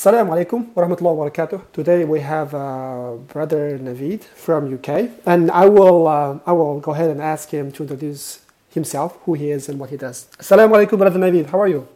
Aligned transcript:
Assalamu 0.00 0.30
alaikum 0.32 0.74
wa 0.74 0.82
rahmatullahi 0.82 1.14
wa 1.14 1.28
barakatuh. 1.28 1.72
Today 1.74 2.06
we 2.06 2.20
have 2.20 2.54
uh, 2.54 3.16
brother 3.28 3.78
Naveed 3.78 4.24
from 4.24 4.72
UK, 4.72 5.10
and 5.26 5.50
I 5.50 5.66
will 5.66 6.08
uh, 6.08 6.38
I 6.46 6.52
will 6.52 6.80
go 6.80 6.92
ahead 6.92 7.10
and 7.10 7.20
ask 7.20 7.50
him 7.50 7.70
to 7.72 7.82
introduce 7.82 8.40
himself, 8.70 9.18
who 9.26 9.34
he 9.34 9.50
is, 9.50 9.68
and 9.68 9.78
what 9.78 9.90
he 9.90 9.98
does. 9.98 10.26
Assalamu 10.38 10.72
alaikum, 10.72 10.96
brother 10.96 11.18
Naveed. 11.18 11.50
How 11.50 11.60
are 11.60 11.68
you? 11.68 11.86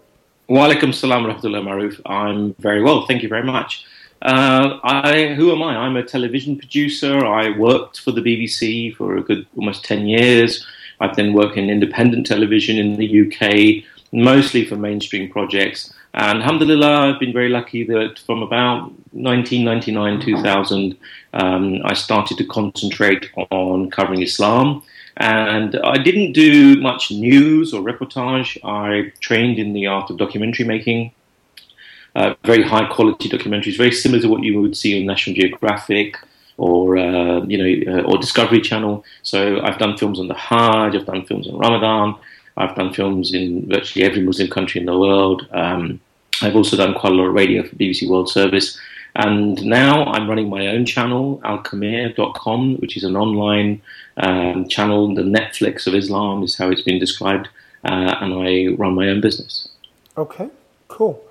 Wa 0.49 0.69
alaikum 0.69 0.93
salam 0.93 1.25
rahmatullah 1.25 1.65
maruf. 1.65 1.99
I'm 2.05 2.53
very 2.59 2.83
well, 2.83 3.07
thank 3.07 3.23
you 3.23 3.31
very 3.31 3.43
much. 3.43 3.87
Uh, 4.21 4.81
I, 4.85 5.33
who 5.33 5.51
am 5.53 5.63
I? 5.63 5.75
I'm 5.75 5.97
a 5.97 6.03
television 6.03 6.59
producer. 6.59 7.25
I 7.25 7.57
worked 7.57 8.01
for 8.01 8.13
the 8.13 8.21
BBC 8.21 8.95
for 8.97 9.17
a 9.17 9.23
good 9.23 9.47
almost 9.57 9.83
10 9.87 10.07
years. 10.07 10.67
I've 11.01 11.17
then 11.17 11.33
worked 11.33 11.57
in 11.57 11.71
independent 11.71 12.27
television 12.27 12.77
in 12.77 12.97
the 12.97 13.09
UK, 13.25 13.83
mostly 14.13 14.67
for 14.67 14.77
mainstream 14.77 15.31
projects. 15.31 15.95
And 16.15 16.43
alhamdulillah, 16.43 17.09
I've 17.09 17.19
been 17.19 17.33
very 17.33 17.49
lucky 17.49 17.83
that 17.85 18.21
from 18.21 18.41
about 18.41 18.93
1999 19.11 20.21
2000, 20.21 20.97
um, 21.33 21.81
I 21.85 21.93
started 21.95 22.39
to 22.39 22.45
concentrate 22.45 23.31
on 23.51 23.91
covering 23.91 24.23
Islam. 24.23 24.85
And 25.17 25.77
I 25.83 25.99
didn't 25.99 26.33
do 26.33 26.81
much 26.81 27.11
news 27.11 27.75
or 27.75 27.83
reportage. 27.83 28.59
I 28.65 29.13
trained 29.19 29.59
in 29.59 29.73
the 29.73 29.87
art 29.89 30.09
of 30.09 30.17
documentary 30.17 30.65
making, 30.65 31.13
uh, 32.15 32.35
very 32.45 32.63
high 32.63 32.87
quality 32.87 33.29
documentaries, 33.29 33.77
very 33.77 33.93
similar 33.93 34.23
to 34.23 34.29
what 34.29 34.45
you 34.45 34.61
would 34.61 34.77
see 34.77 35.01
on 35.01 35.07
National 35.07 35.35
Geographic 35.35 36.17
or 36.57 36.97
uh, 36.97 37.45
you 37.47 37.59
know 37.59 37.93
uh, 37.93 38.03
or 38.03 38.19
Discovery 38.19 38.61
Channel. 38.61 39.05
So 39.25 39.61
I've 39.63 39.79
done 39.79 39.97
films 39.97 40.21
on 40.21 40.29
the 40.29 40.35
Hajj, 40.35 40.95
I've 40.95 41.07
done 41.07 41.27
films 41.27 41.49
on 41.49 41.59
Ramadan, 41.59 42.17
I've 42.57 42.77
done 42.77 42.93
films 42.93 43.35
in 43.35 43.69
virtually 43.69 44.05
every 44.05 44.23
Muslim 44.23 44.49
country 44.49 44.81
in 44.81 44.87
the 44.87 44.97
world. 44.97 45.49
Um, 45.51 46.01
I've 46.43 46.57
also 46.57 46.77
done 46.77 46.95
quite 46.95 47.13
a 47.13 47.17
lot 47.17 47.27
of 47.27 47.35
radio 47.35 47.63
for 47.63 47.75
BBC 47.77 48.09
World 48.09 48.29
Service. 48.29 48.79
And 49.17 49.65
now 49.65 50.05
I'm 50.07 50.29
running 50.29 50.49
my 50.49 50.67
own 50.67 50.85
channel, 50.85 51.41
alchemiya.com, 51.45 52.77
which 52.79 52.97
is 52.97 53.05
an 53.05 53.17
online 53.17 53.81
um, 54.17 54.69
channel. 54.69 55.15
The 55.15 55.23
Netflix 55.23 55.87
of 55.87 55.95
Islam 55.95 56.43
is 56.43 56.57
how 56.57 56.71
it's 56.71 56.83
been 56.83 56.99
described. 56.99 57.49
Uh, 57.85 58.17
and 58.21 58.35
I 58.35 58.75
run 58.77 58.95
my 58.95 59.09
own 59.09 59.21
business. 59.21 59.69
Okay, 60.17 60.49
cool. 60.89 61.23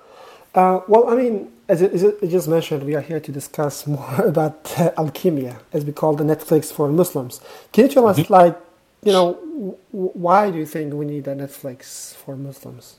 Uh, 0.54 0.80
well, 0.86 1.08
I 1.08 1.16
mean, 1.16 1.50
as 1.68 1.82
it, 1.82 1.92
as 1.92 2.02
it 2.04 2.28
just 2.28 2.48
mentioned, 2.48 2.84
we 2.84 2.94
are 2.94 3.00
here 3.00 3.20
to 3.20 3.32
discuss 3.32 3.86
more 3.96 4.20
about 4.24 4.72
uh, 4.78 4.92
Alchemiya, 4.92 5.58
as 5.72 5.84
we 5.84 5.92
call 5.92 6.14
the 6.14 6.24
Netflix 6.24 6.72
for 6.72 6.88
Muslims. 6.88 7.40
Can 7.72 7.84
you 7.86 7.90
tell 7.90 8.06
us, 8.06 8.30
like, 8.30 8.56
you 9.02 9.12
know, 9.12 9.34
w- 9.34 9.76
why 9.90 10.50
do 10.50 10.58
you 10.58 10.66
think 10.66 10.94
we 10.94 11.04
need 11.04 11.26
a 11.26 11.34
Netflix 11.34 12.14
for 12.14 12.36
Muslims? 12.36 12.96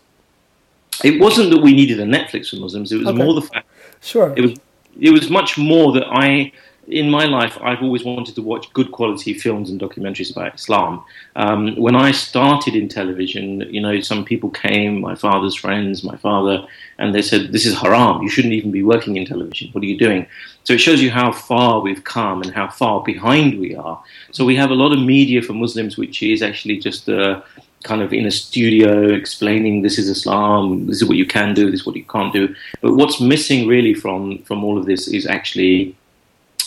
It 1.04 1.20
wasn't 1.20 1.50
that 1.52 1.62
we 1.62 1.74
needed 1.74 2.00
a 2.00 2.06
Netflix 2.06 2.50
for 2.50 2.58
Muslims. 2.58 2.92
It 2.92 2.98
was 2.98 3.08
Okay. 3.08 3.18
more 3.18 3.34
the 3.34 3.42
fact 3.42 3.68
Sure. 4.02 4.34
it 4.38 4.42
was 4.42 4.54
it 5.00 5.10
was 5.12 5.30
much 5.30 5.58
more 5.58 5.92
that 5.92 6.06
I 6.10 6.52
in 6.88 7.10
my 7.10 7.26
life 7.26 7.58
I've 7.62 7.82
always 7.82 8.04
wanted 8.04 8.36
to 8.36 8.42
watch 8.42 8.72
good 8.74 8.92
quality 8.92 9.34
films 9.34 9.70
and 9.70 9.80
documentaries 9.80 10.32
about 10.32 10.56
Islam. 10.56 11.04
Um, 11.36 11.76
when 11.76 11.96
I 11.96 12.12
started 12.12 12.76
in 12.76 12.88
television, 12.90 13.62
you 13.74 13.82
know, 13.82 14.00
some 14.02 14.24
people 14.24 14.50
came, 14.50 15.02
my 15.02 15.16
father's 15.16 15.56
friends, 15.56 16.04
my 16.04 16.18
father, 16.18 16.66
and 16.98 17.14
they 17.14 17.22
said, 17.22 17.52
"This 17.52 17.66
is 17.66 17.76
haram. 17.78 18.22
You 18.22 18.30
shouldn't 18.30 18.54
even 18.54 18.72
be 18.72 18.84
working 18.84 19.18
in 19.18 19.26
television. 19.26 19.70
What 19.72 19.84
are 19.84 19.88
you 19.88 19.98
doing?" 19.98 20.28
So 20.64 20.74
it 20.74 20.82
shows 20.82 21.02
you 21.02 21.12
how 21.12 21.32
far 21.32 21.82
we've 21.82 22.04
come 22.04 22.42
and 22.42 22.52
how 22.54 22.68
far 22.68 23.04
behind 23.04 23.60
we 23.60 23.76
are. 23.76 24.02
So 24.32 24.46
we 24.46 24.56
have 24.56 24.72
a 24.72 24.76
lot 24.76 24.92
of 24.92 25.00
media 25.00 25.42
for 25.42 25.54
Muslims, 25.54 25.98
which 25.98 26.22
is 26.24 26.42
actually 26.42 26.78
just 26.78 27.10
uh, 27.10 27.42
kind 27.84 28.02
of 28.02 28.12
in 28.14 28.26
a 28.26 28.32
studio 28.32 29.14
explaining 29.14 29.82
this 29.82 29.98
is 29.98 30.10
Islam, 30.10 30.88
this 30.88 31.02
is 31.02 31.08
what 31.08 31.18
you 31.18 31.26
can 31.26 31.54
do, 31.54 31.70
this 31.72 31.82
is 31.82 31.86
what 31.86 31.96
you 31.96 32.06
can't 32.06 32.34
do. 32.34 32.54
But 32.82 32.96
what's 32.96 33.20
missing 33.20 33.68
really 33.68 33.94
from 33.94 34.40
from 34.44 34.64
all 34.64 34.78
of 34.78 34.86
this 34.86 35.08
is 35.08 35.26
actually 35.26 35.96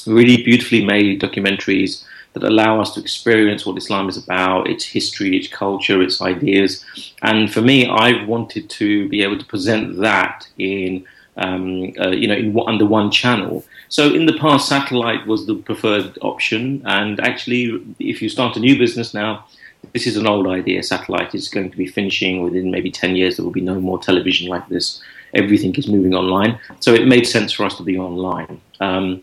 really 0.07 0.43
beautifully 0.43 0.85
made 0.85 1.21
documentaries 1.21 2.05
that 2.35 2.45
allow 2.45 2.81
us 2.81 2.95
to 2.95 3.01
experience 3.01 3.65
what 3.65 3.77
Islam 3.77 4.09
is 4.09 4.17
about, 4.17 4.69
its 4.69 4.85
history, 4.85 5.37
its 5.37 5.49
culture, 5.49 6.03
its 6.03 6.21
ideas. 6.21 6.85
And 7.23 7.53
for 7.53 7.63
me, 7.63 7.87
I 7.87 8.25
wanted 8.25 8.69
to 8.71 9.09
be 9.09 9.23
able 9.23 9.39
to 9.39 9.45
present 9.45 9.97
that 9.99 10.47
in, 10.59 11.07
um, 11.37 11.93
uh, 11.99 12.11
you 12.11 12.29
know, 12.29 12.35
in, 12.35 12.59
under 12.67 12.87
one 12.87 13.11
channel. 13.11 13.65
So 13.89 14.13
in 14.13 14.27
the 14.27 14.39
past, 14.39 14.69
satellite 14.69 15.27
was 15.27 15.47
the 15.47 15.57
preferred 15.57 16.19
option. 16.21 16.83
And 16.85 17.19
actually, 17.21 17.83
if 17.99 18.21
you 18.23 18.29
start 18.29 18.57
a 18.57 18.61
new 18.61 18.79
business 18.79 19.15
now, 19.15 19.47
this 19.93 20.07
is 20.07 20.17
an 20.17 20.27
old 20.27 20.47
idea. 20.47 20.83
Satellite 20.83 21.35
is 21.35 21.49
going 21.49 21.71
to 21.71 21.77
be 21.77 21.87
finishing 21.87 22.43
within 22.43 22.71
maybe 22.71 22.91
10 22.91 23.17
years. 23.17 23.37
There 23.37 23.45
will 23.45 23.53
be 23.53 23.61
no 23.61 23.81
more 23.81 23.99
television 23.99 24.49
like 24.49 24.69
this. 24.69 25.01
Everything 25.35 25.75
is 25.77 25.89
moving 25.89 26.15
online. 26.15 26.59
So 26.81 26.95
it 26.95 27.07
made 27.07 27.27
sense 27.27 27.53
for 27.53 27.65
us 27.65 27.77
to 27.77 27.83
be 27.83 27.99
online. 27.99 28.61
Um, 28.81 29.23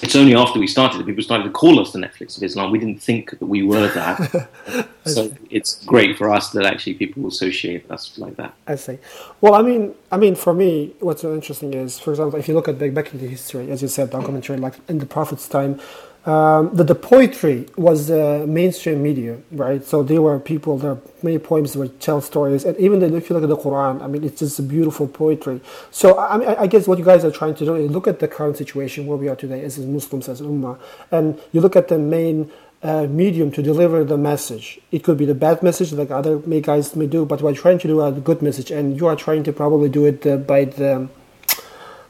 it's 0.00 0.14
only 0.14 0.34
after 0.34 0.60
we 0.60 0.66
started 0.66 0.98
that 0.98 1.06
people 1.06 1.22
started 1.22 1.44
to 1.44 1.50
call 1.50 1.80
us 1.80 1.92
the 1.92 1.98
Netflix 1.98 2.36
of 2.36 2.42
Islam. 2.42 2.70
We 2.70 2.78
didn't 2.78 3.02
think 3.02 3.38
that 3.38 3.46
we 3.46 3.62
were 3.62 3.88
that. 3.88 4.48
so 5.04 5.32
it's 5.50 5.84
great 5.84 6.16
for 6.16 6.30
us 6.30 6.50
that 6.50 6.64
actually 6.64 6.94
people 6.94 7.26
associate 7.26 7.90
us 7.90 8.16
like 8.16 8.36
that. 8.36 8.54
I 8.66 8.76
see. 8.76 8.98
Well, 9.40 9.54
I 9.54 9.62
mean, 9.62 9.94
I 10.12 10.16
mean, 10.16 10.36
for 10.36 10.54
me, 10.54 10.94
what's 11.00 11.24
interesting 11.24 11.74
is, 11.74 11.98
for 11.98 12.10
example, 12.10 12.38
if 12.38 12.46
you 12.46 12.54
look 12.54 12.68
at 12.68 12.78
back, 12.78 12.94
back 12.94 13.12
into 13.12 13.26
history, 13.26 13.70
as 13.70 13.82
you 13.82 13.88
said, 13.88 14.10
documentary, 14.10 14.56
like 14.56 14.74
in 14.88 14.98
the 14.98 15.06
Prophet's 15.06 15.48
time, 15.48 15.80
um, 16.28 16.74
the, 16.74 16.84
the 16.84 16.94
poetry 16.94 17.66
was 17.76 18.10
uh, 18.10 18.44
mainstream 18.46 19.02
media, 19.02 19.38
right? 19.50 19.82
So 19.82 20.02
there 20.02 20.20
were 20.20 20.38
people, 20.38 20.76
there 20.76 20.90
are 20.90 21.00
many 21.22 21.38
poems 21.38 21.72
that 21.72 22.00
tell 22.00 22.20
stories, 22.20 22.66
and 22.66 22.76
even 22.76 23.02
if 23.02 23.30
you 23.30 23.34
look 23.34 23.44
at 23.44 23.48
the 23.48 23.56
Quran, 23.56 24.02
I 24.02 24.06
mean, 24.08 24.22
it's 24.22 24.40
just 24.40 24.68
beautiful 24.68 25.08
poetry. 25.08 25.62
So 25.90 26.18
I, 26.18 26.64
I 26.64 26.66
guess 26.66 26.86
what 26.86 26.98
you 26.98 27.04
guys 27.04 27.24
are 27.24 27.30
trying 27.30 27.54
to 27.54 27.64
do 27.64 27.74
is 27.76 27.90
look 27.90 28.06
at 28.06 28.18
the 28.18 28.28
current 28.28 28.58
situation 28.58 29.06
where 29.06 29.16
we 29.16 29.28
are 29.28 29.36
today 29.36 29.64
as 29.64 29.78
Muslims, 29.78 30.28
as 30.28 30.42
Ummah, 30.42 30.78
and 31.10 31.40
you 31.52 31.62
look 31.62 31.76
at 31.76 31.88
the 31.88 31.98
main 31.98 32.50
uh, 32.82 33.06
medium 33.06 33.50
to 33.52 33.62
deliver 33.62 34.04
the 34.04 34.18
message. 34.18 34.78
It 34.92 35.04
could 35.04 35.16
be 35.16 35.24
the 35.24 35.34
bad 35.34 35.62
message, 35.62 35.92
like 35.94 36.10
other 36.10 36.40
may 36.40 36.60
guys 36.60 36.94
may 36.94 37.06
do, 37.06 37.24
but 37.24 37.40
we're 37.40 37.54
trying 37.54 37.78
to 37.78 37.88
do 37.88 38.02
a 38.02 38.12
good 38.12 38.42
message, 38.42 38.70
and 38.70 38.98
you 39.00 39.06
are 39.06 39.16
trying 39.16 39.44
to 39.44 39.52
probably 39.52 39.88
do 39.88 40.04
it 40.04 40.26
uh, 40.26 40.36
by 40.36 40.66
the 40.66 41.08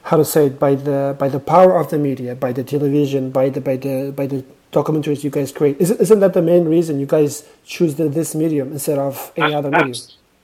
how 0.08 0.16
to 0.16 0.24
say 0.24 0.46
it 0.46 0.58
by 0.58 0.74
the 0.74 1.14
by 1.18 1.28
the 1.28 1.38
power 1.38 1.78
of 1.78 1.90
the 1.90 1.98
media, 1.98 2.34
by 2.34 2.50
the 2.50 2.64
television, 2.64 3.30
by 3.30 3.50
the 3.50 3.60
by 3.60 3.76
the 3.76 4.10
by 4.16 4.26
the 4.26 4.42
documentaries 4.72 5.22
you 5.22 5.28
guys 5.28 5.52
create. 5.52 5.76
Isn't, 5.78 6.00
isn't 6.00 6.20
that 6.20 6.32
the 6.32 6.40
main 6.40 6.64
reason 6.64 6.98
you 6.98 7.06
guys 7.06 7.46
choose 7.64 7.94
the, 7.96 8.08
this 8.08 8.34
medium 8.34 8.72
instead 8.72 8.98
of 8.98 9.32
any 9.36 9.54
other 9.54 9.70
medium? 9.70 9.94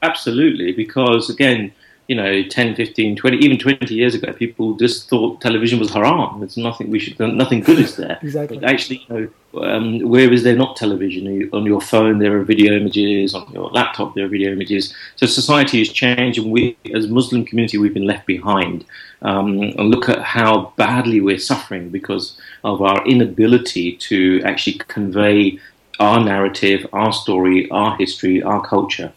Absolutely, 0.03 0.73
because 0.73 1.31
again, 1.31 1.73
you 2.09 2.15
know, 2.15 2.43
10, 2.43 2.75
15, 2.75 3.17
20, 3.17 3.37
even 3.39 3.59
20 3.59 3.95
years 3.95 4.15
ago, 4.15 4.33
people 4.33 4.75
just 4.75 5.09
thought 5.09 5.41
television 5.41 5.79
was 5.79 5.91
haram. 5.91 6.41
There's 6.41 6.57
nothing 6.57 6.91
we 6.91 6.99
should, 6.99 7.19
nothing 7.19 7.61
good 7.61 7.79
is 7.79 7.97
there. 7.97 8.19
Exactly. 8.23 8.59
But 8.59 8.69
actually, 8.69 9.07
you 9.09 9.15
know, 9.55 9.63
um, 9.63 10.01
where 10.01 10.31
is 10.33 10.43
there 10.43 10.57
not 10.57 10.77
television? 10.77 11.25
You- 11.25 11.51
On 11.53 11.65
your 11.65 11.81
phone, 11.81 12.19
there 12.19 12.37
are 12.39 12.43
video 12.43 12.77
images. 12.77 13.35
On 13.35 13.51
your 13.53 13.71
laptop, 13.71 14.15
there 14.15 14.25
are 14.27 14.29
video 14.29 14.53
images. 14.53 14.93
So 15.17 15.27
society 15.27 15.79
has 15.79 15.89
changed, 15.89 16.39
and 16.39 16.51
we, 16.53 16.77
as 16.93 17.07
Muslim 17.09 17.45
community, 17.47 17.79
we've 17.79 17.95
been 17.95 18.07
left 18.07 18.27
behind. 18.27 18.85
Um, 19.23 19.63
and 19.63 19.89
look 19.91 20.09
at 20.11 20.21
how 20.21 20.73
badly 20.77 21.21
we're 21.23 21.39
suffering 21.39 21.89
because 21.89 22.39
of 22.65 22.83
our 22.83 23.03
inability 23.07 23.93
to 24.09 24.43
actually 24.45 24.77
convey 24.89 25.59
our 26.01 26.23
narrative, 26.23 26.87
our 26.93 27.13
story, 27.13 27.71
our 27.71 27.97
history, 27.97 28.43
our 28.43 28.61
culture. 28.67 29.13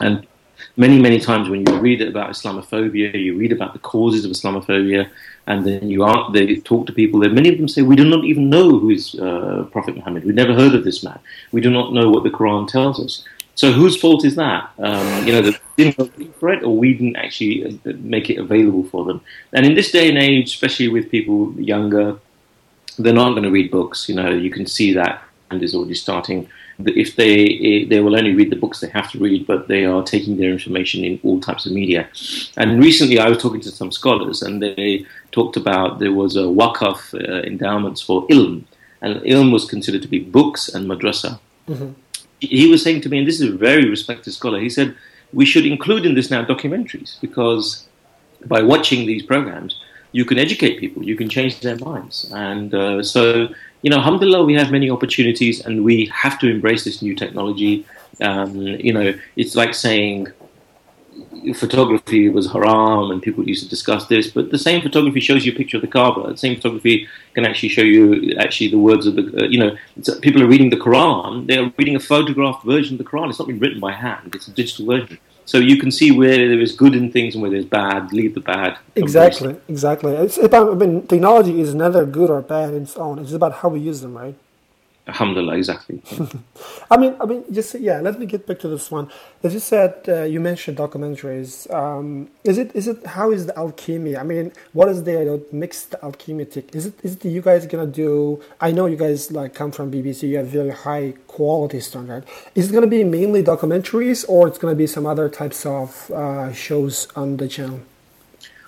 And 0.00 0.26
many, 0.78 0.98
many 0.98 1.18
times 1.18 1.50
when 1.50 1.66
you 1.66 1.78
read 1.78 2.00
about 2.00 2.30
Islamophobia, 2.30 3.12
you 3.12 3.36
read 3.36 3.52
about 3.52 3.72
the 3.74 3.80
causes 3.80 4.24
of 4.24 4.30
Islamophobia, 4.30 5.10
and 5.46 5.66
then 5.66 5.90
you 5.90 6.04
are, 6.04 6.30
they 6.32 6.56
talk 6.56 6.86
to 6.86 6.92
people, 6.92 7.20
there 7.20 7.30
many 7.30 7.50
of 7.50 7.58
them 7.58 7.68
say, 7.68 7.82
We 7.82 7.96
do 7.96 8.04
not 8.04 8.24
even 8.24 8.48
know 8.48 8.78
who 8.78 8.90
is 8.90 9.14
uh, 9.16 9.66
Prophet 9.72 9.96
Muhammad. 9.96 10.24
We've 10.24 10.34
never 10.34 10.54
heard 10.54 10.74
of 10.74 10.84
this 10.84 11.02
man. 11.02 11.18
We 11.52 11.60
do 11.60 11.70
not 11.70 11.92
know 11.92 12.08
what 12.08 12.22
the 12.22 12.30
Quran 12.30 12.68
tells 12.68 13.00
us. 13.00 13.24
So 13.56 13.72
whose 13.72 14.00
fault 14.00 14.24
is 14.24 14.36
that? 14.36 14.70
Um, 14.78 15.26
you 15.26 15.32
know, 15.32 15.42
they 15.42 15.56
didn't 15.76 16.34
for 16.36 16.50
it, 16.50 16.62
or 16.62 16.76
we 16.76 16.92
didn't 16.92 17.16
actually 17.16 17.80
uh, 17.84 17.92
make 17.98 18.30
it 18.30 18.38
available 18.38 18.84
for 18.84 19.04
them. 19.04 19.20
And 19.52 19.66
in 19.66 19.74
this 19.74 19.90
day 19.90 20.08
and 20.08 20.16
age, 20.16 20.54
especially 20.54 20.88
with 20.88 21.10
people 21.10 21.52
younger, 21.60 22.18
they're 22.98 23.12
not 23.12 23.30
going 23.30 23.42
to 23.42 23.50
read 23.50 23.72
books. 23.72 24.08
You 24.08 24.14
know, 24.14 24.30
you 24.30 24.50
can 24.50 24.66
see 24.66 24.92
that 24.92 25.24
and 25.50 25.60
is 25.60 25.74
already 25.74 25.94
starting. 25.94 26.48
If 26.84 27.16
they 27.16 27.84
they 27.90 28.00
will 28.00 28.16
only 28.16 28.34
read 28.34 28.50
the 28.50 28.56
books 28.56 28.80
they 28.80 28.88
have 28.90 29.10
to 29.12 29.18
read, 29.18 29.46
but 29.46 29.66
they 29.66 29.84
are 29.84 30.02
taking 30.02 30.36
their 30.36 30.52
information 30.52 31.04
in 31.04 31.18
all 31.24 31.40
types 31.40 31.66
of 31.66 31.72
media. 31.72 32.08
And 32.56 32.78
recently, 32.78 33.18
I 33.18 33.28
was 33.28 33.38
talking 33.38 33.60
to 33.62 33.70
some 33.70 33.90
scholars, 33.90 34.42
and 34.42 34.62
they 34.62 35.04
talked 35.32 35.56
about 35.56 35.98
there 35.98 36.12
was 36.12 36.36
a 36.36 36.46
wakaf 36.60 37.14
uh, 37.14 37.42
endowments 37.42 38.00
for 38.00 38.26
ilm, 38.28 38.64
and 39.02 39.16
ilm 39.22 39.52
was 39.52 39.64
considered 39.64 40.02
to 40.02 40.08
be 40.08 40.20
books 40.20 40.68
and 40.68 40.88
madrasa. 40.88 41.40
He 42.40 42.70
was 42.70 42.82
saying 42.84 43.00
to 43.02 43.08
me, 43.08 43.18
and 43.18 43.26
this 43.26 43.40
is 43.40 43.52
a 43.52 43.56
very 43.56 43.88
respected 43.88 44.32
scholar. 44.32 44.60
He 44.60 44.70
said, 44.70 44.94
we 45.32 45.44
should 45.44 45.66
include 45.66 46.06
in 46.06 46.14
this 46.14 46.30
now 46.30 46.44
documentaries 46.44 47.20
because 47.20 47.86
by 48.46 48.62
watching 48.62 49.06
these 49.06 49.22
programs, 49.22 49.80
you 50.12 50.24
can 50.24 50.38
educate 50.38 50.78
people, 50.80 51.04
you 51.04 51.16
can 51.16 51.28
change 51.28 51.60
their 51.60 51.76
minds. 51.76 52.30
And 52.32 52.74
uh, 52.74 53.02
so, 53.02 53.48
you 53.82 53.90
know, 53.90 53.96
alhamdulillah, 53.96 54.44
we 54.44 54.54
have 54.54 54.70
many 54.70 54.90
opportunities 54.90 55.64
and 55.64 55.84
we 55.84 56.06
have 56.06 56.38
to 56.40 56.50
embrace 56.50 56.84
this 56.84 57.02
new 57.02 57.14
technology. 57.14 57.86
Um, 58.20 58.56
you 58.56 58.92
know, 58.92 59.14
it's 59.36 59.54
like 59.54 59.74
saying, 59.74 60.28
photography 61.54 62.28
was 62.28 62.50
haram 62.50 63.10
and 63.10 63.22
people 63.22 63.46
used 63.46 63.62
to 63.62 63.68
discuss 63.68 64.06
this, 64.06 64.28
but 64.30 64.50
the 64.50 64.58
same 64.58 64.80
photography 64.82 65.20
shows 65.20 65.46
you 65.46 65.52
a 65.52 65.54
picture 65.54 65.76
of 65.76 65.82
the 65.82 65.88
Kaaba. 65.88 66.32
The 66.32 66.36
same 66.36 66.56
photography 66.56 67.08
can 67.34 67.44
actually 67.44 67.68
show 67.70 67.82
you 67.82 68.34
actually 68.38 68.68
the 68.68 68.78
words 68.78 69.06
of 69.06 69.16
the, 69.16 69.44
uh, 69.44 69.46
you 69.46 69.58
know, 69.58 69.76
people 70.20 70.42
are 70.42 70.46
reading 70.46 70.70
the 70.70 70.76
Quran, 70.76 71.46
they're 71.46 71.72
reading 71.76 71.96
a 71.96 72.00
photographed 72.00 72.64
version 72.64 72.94
of 72.94 72.98
the 72.98 73.04
Quran. 73.04 73.30
It's 73.30 73.38
not 73.38 73.48
been 73.48 73.58
written 73.58 73.80
by 73.80 73.92
hand, 73.92 74.34
it's 74.34 74.48
a 74.48 74.52
digital 74.52 74.86
version. 74.86 75.18
So 75.48 75.56
you 75.56 75.78
can 75.78 75.90
see 75.90 76.10
where 76.10 76.36
there 76.36 76.60
is 76.60 76.72
good 76.72 76.94
in 76.94 77.10
things 77.10 77.34
and 77.34 77.40
where 77.40 77.50
there's 77.50 77.64
bad, 77.64 78.12
leave 78.12 78.34
the 78.34 78.40
bad. 78.40 78.76
Exactly, 78.94 79.56
exactly. 79.66 80.12
It's 80.12 80.36
about, 80.36 80.70
I 80.70 80.74
mean, 80.74 81.06
technology 81.06 81.58
is 81.58 81.74
neither 81.74 82.04
good 82.04 82.28
or 82.28 82.42
bad 82.42 82.74
in 82.74 82.82
its 82.82 82.98
own. 82.98 83.18
It's 83.18 83.32
about 83.32 83.54
how 83.54 83.70
we 83.70 83.80
use 83.80 84.02
them, 84.02 84.14
right? 84.14 84.36
Alhamdulillah, 85.08 85.56
exactly. 85.56 86.02
I 86.90 86.98
mean, 86.98 87.16
I 87.18 87.24
mean, 87.24 87.42
just 87.50 87.74
yeah. 87.80 88.00
Let 88.00 88.18
me 88.20 88.26
get 88.26 88.46
back 88.46 88.58
to 88.58 88.68
this 88.68 88.90
one. 88.90 89.10
As 89.42 89.54
you 89.54 89.60
said, 89.60 89.94
uh, 90.06 90.22
you 90.24 90.38
mentioned 90.38 90.76
documentaries. 90.76 91.52
Um, 91.72 92.28
is 92.44 92.58
it 92.58 92.70
is 92.74 92.88
it 92.88 93.06
how 93.06 93.30
is 93.30 93.46
the 93.46 93.58
alchemy? 93.58 94.18
I 94.18 94.22
mean, 94.22 94.52
what 94.74 94.88
is 94.90 95.04
the 95.04 95.42
mixed 95.50 95.94
alchemitic? 96.02 96.74
Is 96.76 96.84
it 96.86 96.94
is 97.02 97.16
it 97.16 97.24
you 97.24 97.40
guys 97.40 97.66
gonna 97.66 97.86
do? 97.86 98.42
I 98.60 98.70
know 98.70 98.84
you 98.84 98.96
guys 98.96 99.32
like 99.32 99.54
come 99.54 99.72
from 99.72 99.90
BBC. 99.90 100.28
You 100.28 100.36
have 100.38 100.48
very 100.48 100.72
high 100.72 101.14
quality 101.26 101.80
standard. 101.80 102.26
Is 102.54 102.70
it 102.70 102.74
gonna 102.74 102.86
be 102.86 103.02
mainly 103.02 103.42
documentaries, 103.42 104.28
or 104.28 104.46
it's 104.46 104.58
gonna 104.58 104.74
be 104.74 104.86
some 104.86 105.06
other 105.06 105.30
types 105.30 105.64
of 105.64 106.10
uh, 106.10 106.52
shows 106.52 107.08
on 107.16 107.38
the 107.38 107.48
channel? 107.48 107.80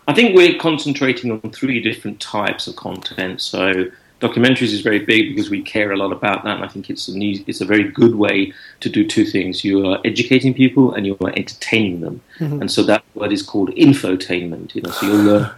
I 0.08 0.14
think 0.14 0.34
we're 0.34 0.58
concentrating 0.58 1.30
on 1.30 1.50
three 1.52 1.80
different 1.80 2.18
types 2.18 2.66
of 2.66 2.76
content. 2.76 3.42
So 3.42 3.90
documentaries 4.20 4.72
is 4.72 4.82
very 4.82 4.98
big 4.98 5.34
because 5.34 5.50
we 5.50 5.62
care 5.62 5.92
a 5.92 5.96
lot 5.96 6.12
about 6.12 6.44
that, 6.44 6.56
and 6.56 6.64
I 6.64 6.68
think 6.68 6.90
it's 6.90 7.08
a 7.08 7.12
it's 7.46 7.60
a 7.60 7.64
very 7.64 7.84
good 7.84 8.14
way 8.14 8.52
to 8.80 8.88
do 8.88 9.06
two 9.06 9.24
things. 9.24 9.64
You 9.64 9.86
are 9.86 9.98
educating 10.04 10.54
people 10.54 10.92
and 10.94 11.06
you 11.06 11.16
are 11.22 11.32
entertaining 11.36 12.00
them, 12.00 12.20
mm-hmm. 12.38 12.60
and 12.60 12.70
so 12.70 12.82
that 12.84 13.02
word 13.14 13.32
is 13.32 13.42
called 13.42 13.70
infotainment. 13.70 14.74
You 14.74 14.82
know, 14.82 14.90
so 14.90 15.06
you'll 15.06 15.24
learn 15.24 15.50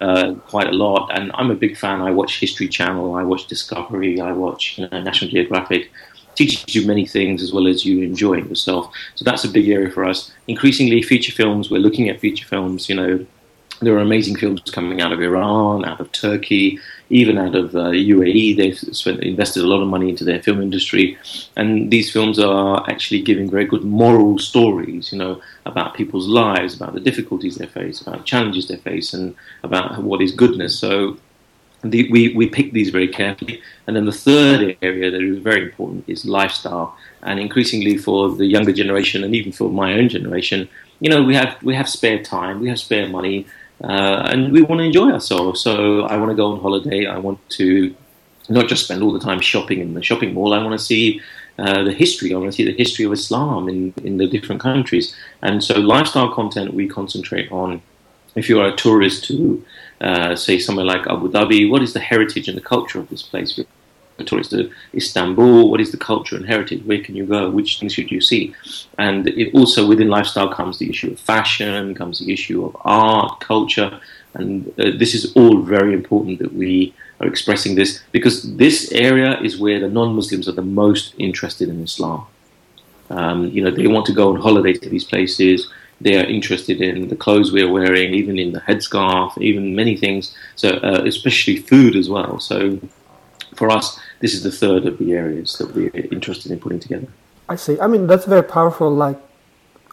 uh, 0.00 0.34
quite 0.46 0.66
a 0.66 0.72
lot. 0.72 1.10
And 1.12 1.30
I'm 1.34 1.50
a 1.50 1.54
big 1.54 1.76
fan. 1.76 2.00
I 2.00 2.10
watch 2.10 2.40
History 2.40 2.68
Channel, 2.68 3.14
I 3.14 3.22
watch 3.22 3.46
Discovery, 3.46 4.20
I 4.20 4.32
watch 4.32 4.78
you 4.78 4.88
know, 4.88 5.00
National 5.00 5.30
Geographic. 5.30 5.90
Teaches 6.36 6.74
you 6.74 6.86
many 6.86 7.06
things 7.06 7.42
as 7.42 7.52
well 7.52 7.66
as 7.66 7.84
you 7.84 8.02
enjoying 8.02 8.48
yourself. 8.48 8.90
So 9.14 9.24
that's 9.24 9.44
a 9.44 9.48
big 9.48 9.68
area 9.68 9.90
for 9.90 10.04
us. 10.04 10.32
Increasingly, 10.48 11.02
feature 11.02 11.32
films. 11.32 11.70
We're 11.70 11.78
looking 11.80 12.08
at 12.08 12.20
feature 12.20 12.46
films. 12.46 12.88
You 12.88 12.94
know, 12.94 13.26
there 13.80 13.94
are 13.96 14.00
amazing 14.00 14.36
films 14.36 14.60
coming 14.70 15.00
out 15.00 15.12
of 15.12 15.20
Iran, 15.20 15.84
out 15.84 16.00
of 16.00 16.12
Turkey, 16.12 16.78
even 17.08 17.38
out 17.38 17.54
of 17.54 17.74
uh, 17.74 17.90
UAE. 17.90 18.56
They've 18.56 18.78
spent, 18.78 19.20
invested 19.22 19.64
a 19.64 19.66
lot 19.66 19.82
of 19.82 19.88
money 19.88 20.10
into 20.10 20.24
their 20.24 20.42
film 20.42 20.60
industry, 20.60 21.18
and 21.56 21.90
these 21.90 22.12
films 22.12 22.38
are 22.38 22.84
actually 22.90 23.22
giving 23.22 23.50
very 23.50 23.64
good 23.64 23.84
moral 23.84 24.38
stories. 24.38 25.12
You 25.12 25.18
know 25.18 25.42
about 25.64 25.94
people's 25.94 26.28
lives, 26.28 26.74
about 26.74 26.94
the 26.94 27.00
difficulties 27.00 27.56
they 27.56 27.66
face, 27.66 28.00
about 28.00 28.26
challenges 28.26 28.68
they 28.68 28.76
face, 28.76 29.14
and 29.14 29.34
about 29.62 30.02
what 30.02 30.20
is 30.20 30.32
goodness. 30.32 30.78
So. 30.78 31.16
The, 31.82 32.12
we, 32.12 32.34
we 32.34 32.46
pick 32.46 32.72
these 32.72 32.90
very 32.90 33.08
carefully. 33.08 33.62
And 33.86 33.96
then 33.96 34.04
the 34.04 34.12
third 34.12 34.76
area 34.82 35.10
that 35.10 35.22
is 35.22 35.38
very 35.38 35.62
important 35.62 36.04
is 36.06 36.26
lifestyle. 36.26 36.94
And 37.22 37.40
increasingly 37.40 37.96
for 37.96 38.28
the 38.28 38.44
younger 38.44 38.74
generation 38.74 39.24
and 39.24 39.34
even 39.34 39.50
for 39.50 39.70
my 39.70 39.94
own 39.94 40.10
generation, 40.10 40.68
you 41.00 41.08
know, 41.08 41.22
we 41.22 41.34
have 41.34 41.56
we 41.62 41.74
have 41.74 41.88
spare 41.88 42.22
time, 42.22 42.60
we 42.60 42.68
have 42.68 42.78
spare 42.78 43.08
money, 43.08 43.46
uh, 43.82 44.28
and 44.30 44.52
we 44.52 44.62
want 44.62 44.80
to 44.80 44.84
enjoy 44.84 45.10
ourselves. 45.10 45.62
So 45.62 46.02
I 46.02 46.16
want 46.16 46.30
to 46.30 46.36
go 46.36 46.52
on 46.52 46.60
holiday. 46.60 47.06
I 47.06 47.18
want 47.18 47.38
to 47.50 47.94
not 48.48 48.68
just 48.68 48.84
spend 48.84 49.02
all 49.02 49.12
the 49.12 49.20
time 49.20 49.40
shopping 49.40 49.80
in 49.80 49.94
the 49.94 50.02
shopping 50.02 50.34
mall. 50.34 50.52
I 50.52 50.62
want 50.62 50.78
to 50.78 50.84
see 50.84 51.20
uh, 51.58 51.82
the 51.84 51.92
history. 51.92 52.34
I 52.34 52.38
want 52.38 52.50
to 52.50 52.56
see 52.56 52.64
the 52.64 52.76
history 52.76 53.04
of 53.04 53.12
Islam 53.12 53.68
in, 53.68 53.94
in 54.04 54.16
the 54.18 54.26
different 54.26 54.60
countries. 54.60 55.14
And 55.42 55.62
so 55.62 55.78
lifestyle 55.78 56.32
content 56.32 56.74
we 56.74 56.88
concentrate 56.88 57.50
on. 57.52 57.82
If 58.34 58.48
you 58.48 58.60
are 58.60 58.68
a 58.68 58.76
tourist 58.76 59.24
to, 59.24 59.64
uh, 60.00 60.36
say, 60.36 60.58
somewhere 60.58 60.84
like 60.84 61.06
Abu 61.08 61.30
Dhabi, 61.30 61.68
what 61.68 61.82
is 61.82 61.92
the 61.94 62.00
heritage 62.00 62.48
and 62.48 62.56
the 62.56 62.62
culture 62.62 63.00
of 63.00 63.08
this 63.08 63.22
place? 63.22 63.58
Tourist 64.24 64.50
to 64.50 64.70
Istanbul, 64.94 65.70
what 65.70 65.80
is 65.80 65.90
the 65.90 65.96
culture 65.96 66.36
and 66.36 66.46
heritage? 66.46 66.84
Where 66.84 67.02
can 67.02 67.16
you 67.16 67.26
go? 67.26 67.50
Which 67.50 67.80
things 67.80 67.94
should 67.94 68.10
you 68.10 68.20
see? 68.20 68.54
And 68.98 69.28
it 69.28 69.54
also 69.54 69.86
within 69.86 70.08
lifestyle 70.08 70.52
comes 70.52 70.78
the 70.78 70.90
issue 70.90 71.12
of 71.12 71.18
fashion, 71.20 71.94
comes 71.94 72.18
the 72.18 72.32
issue 72.32 72.64
of 72.64 72.76
art, 72.84 73.40
culture, 73.40 74.00
and 74.34 74.68
uh, 74.78 74.92
this 74.96 75.14
is 75.14 75.32
all 75.34 75.62
very 75.62 75.92
important 75.92 76.38
that 76.38 76.52
we 76.52 76.94
are 77.20 77.26
expressing 77.26 77.74
this 77.74 78.02
because 78.12 78.56
this 78.56 78.92
area 78.92 79.40
is 79.40 79.58
where 79.58 79.80
the 79.80 79.88
non-Muslims 79.88 80.48
are 80.48 80.52
the 80.52 80.62
most 80.62 81.14
interested 81.18 81.68
in 81.68 81.82
Islam. 81.82 82.26
Um, 83.10 83.48
you 83.48 83.62
know, 83.62 83.70
they 83.70 83.88
want 83.88 84.06
to 84.06 84.12
go 84.12 84.32
on 84.32 84.40
holiday 84.40 84.72
to 84.72 84.88
these 84.88 85.04
places. 85.04 85.68
They 86.00 86.16
are 86.18 86.24
interested 86.24 86.80
in 86.80 87.08
the 87.08 87.16
clothes 87.16 87.52
we're 87.52 87.70
wearing, 87.70 88.14
even 88.14 88.38
in 88.38 88.52
the 88.52 88.60
headscarf, 88.60 89.36
even 89.38 89.74
many 89.74 89.96
things. 89.96 90.34
So, 90.54 90.68
uh, 90.68 91.02
especially 91.04 91.56
food 91.56 91.96
as 91.96 92.08
well. 92.08 92.38
So, 92.38 92.78
for 93.56 93.70
us, 93.70 93.98
this 94.20 94.34
is 94.34 94.42
the 94.42 94.52
third 94.52 94.86
of 94.86 94.98
the 94.98 95.12
areas 95.12 95.56
that 95.58 95.74
we're 95.74 95.90
interested 96.12 96.52
in 96.52 96.60
putting 96.60 96.78
together. 96.78 97.08
I 97.48 97.56
see. 97.56 97.80
I 97.80 97.86
mean, 97.86 98.06
that's 98.06 98.26
very 98.26 98.44
powerful. 98.44 98.90
Like, 98.90 99.18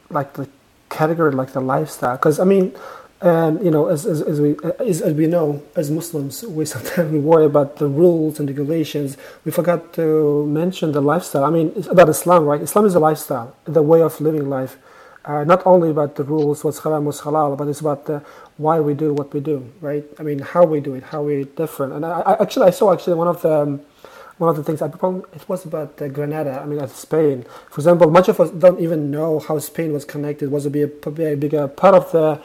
like 0.10 0.34
the 0.34 0.48
category, 0.90 1.32
like 1.32 1.54
the 1.54 1.62
lifestyle. 1.62 2.18
Because 2.18 2.40
I 2.40 2.44
mean, 2.44 2.76
um, 3.22 3.64
you 3.64 3.72
know, 3.72 3.88
as, 3.88 4.06
as, 4.06 4.22
as 4.22 4.40
we 4.40 4.58
as, 4.80 5.02
as, 5.02 5.14
we 5.14 5.26
know, 5.26 5.64
as 5.76 5.90
Muslims, 5.90 6.44
we 6.44 6.66
sometimes 6.66 7.12
we 7.16 7.20
worry 7.20 7.46
about 7.46 7.78
the 7.78 7.88
rules 7.88 8.40
and 8.40 8.48
regulations. 8.48 9.18
We 9.44 9.52
forgot 9.52 9.94
to 9.94 10.46
mention 10.46 10.92
the 10.92 11.02
lifestyle. 11.02 11.44
I 11.44 11.50
mean, 11.50 11.72
it's 11.76 11.88
about 11.88 12.10
Islam, 12.10 12.46
right? 12.46 12.62
Islam 12.62 12.86
is 12.86 12.96
a 12.96 13.00
lifestyle, 13.00 13.56
the 13.66 13.82
way 13.82 14.02
of 14.02 14.22
living 14.22 14.50
life. 14.50 14.78
Uh, 15.26 15.44
not 15.44 15.66
only 15.66 15.90
about 15.90 16.16
the 16.16 16.24
rules, 16.24 16.64
what's 16.64 16.80
haram, 16.80 17.04
what's 17.04 17.22
halal, 17.22 17.58
but 17.58 17.68
it's 17.68 17.82
about 17.82 18.08
why 18.56 18.80
we 18.80 18.94
do 18.94 19.14
what 19.14 19.34
we 19.34 19.42
do, 19.42 19.70
right? 19.82 20.06
I 20.20 20.24
mean, 20.24 20.40
how 20.40 20.64
we 20.64 20.80
do 20.80 20.96
it, 20.96 21.04
how 21.04 21.24
we're 21.24 21.44
different. 21.44 21.94
And 21.94 22.06
I, 22.06 22.22
I 22.22 22.42
actually, 22.42 22.68
I 22.68 22.70
saw 22.70 22.94
actually 22.94 23.16
one 23.16 23.28
of 23.28 23.42
the 23.42 23.52
um, 23.52 23.82
one 24.38 24.50
of 24.50 24.56
the 24.56 24.64
things 24.64 24.82
I 24.82 24.88
it 24.88 25.50
was 25.50 25.66
about 25.66 26.02
uh, 26.02 26.08
Granada. 26.08 26.62
I 26.62 26.66
mean, 26.66 26.80
uh, 26.80 26.88
Spain, 26.88 27.46
for 27.70 27.82
example. 27.82 28.10
Much 28.10 28.30
of 28.30 28.40
us 28.40 28.52
don't 28.52 28.80
even 28.80 29.10
know 29.10 29.40
how 29.40 29.58
Spain 29.60 29.94
was 29.94 30.06
connected. 30.06 30.52
Was 30.52 30.66
a 30.66 30.70
big, 30.70 30.92
a 31.06 31.36
bigger 31.36 31.68
part 31.68 31.96
of 31.96 32.12
the 32.12 32.42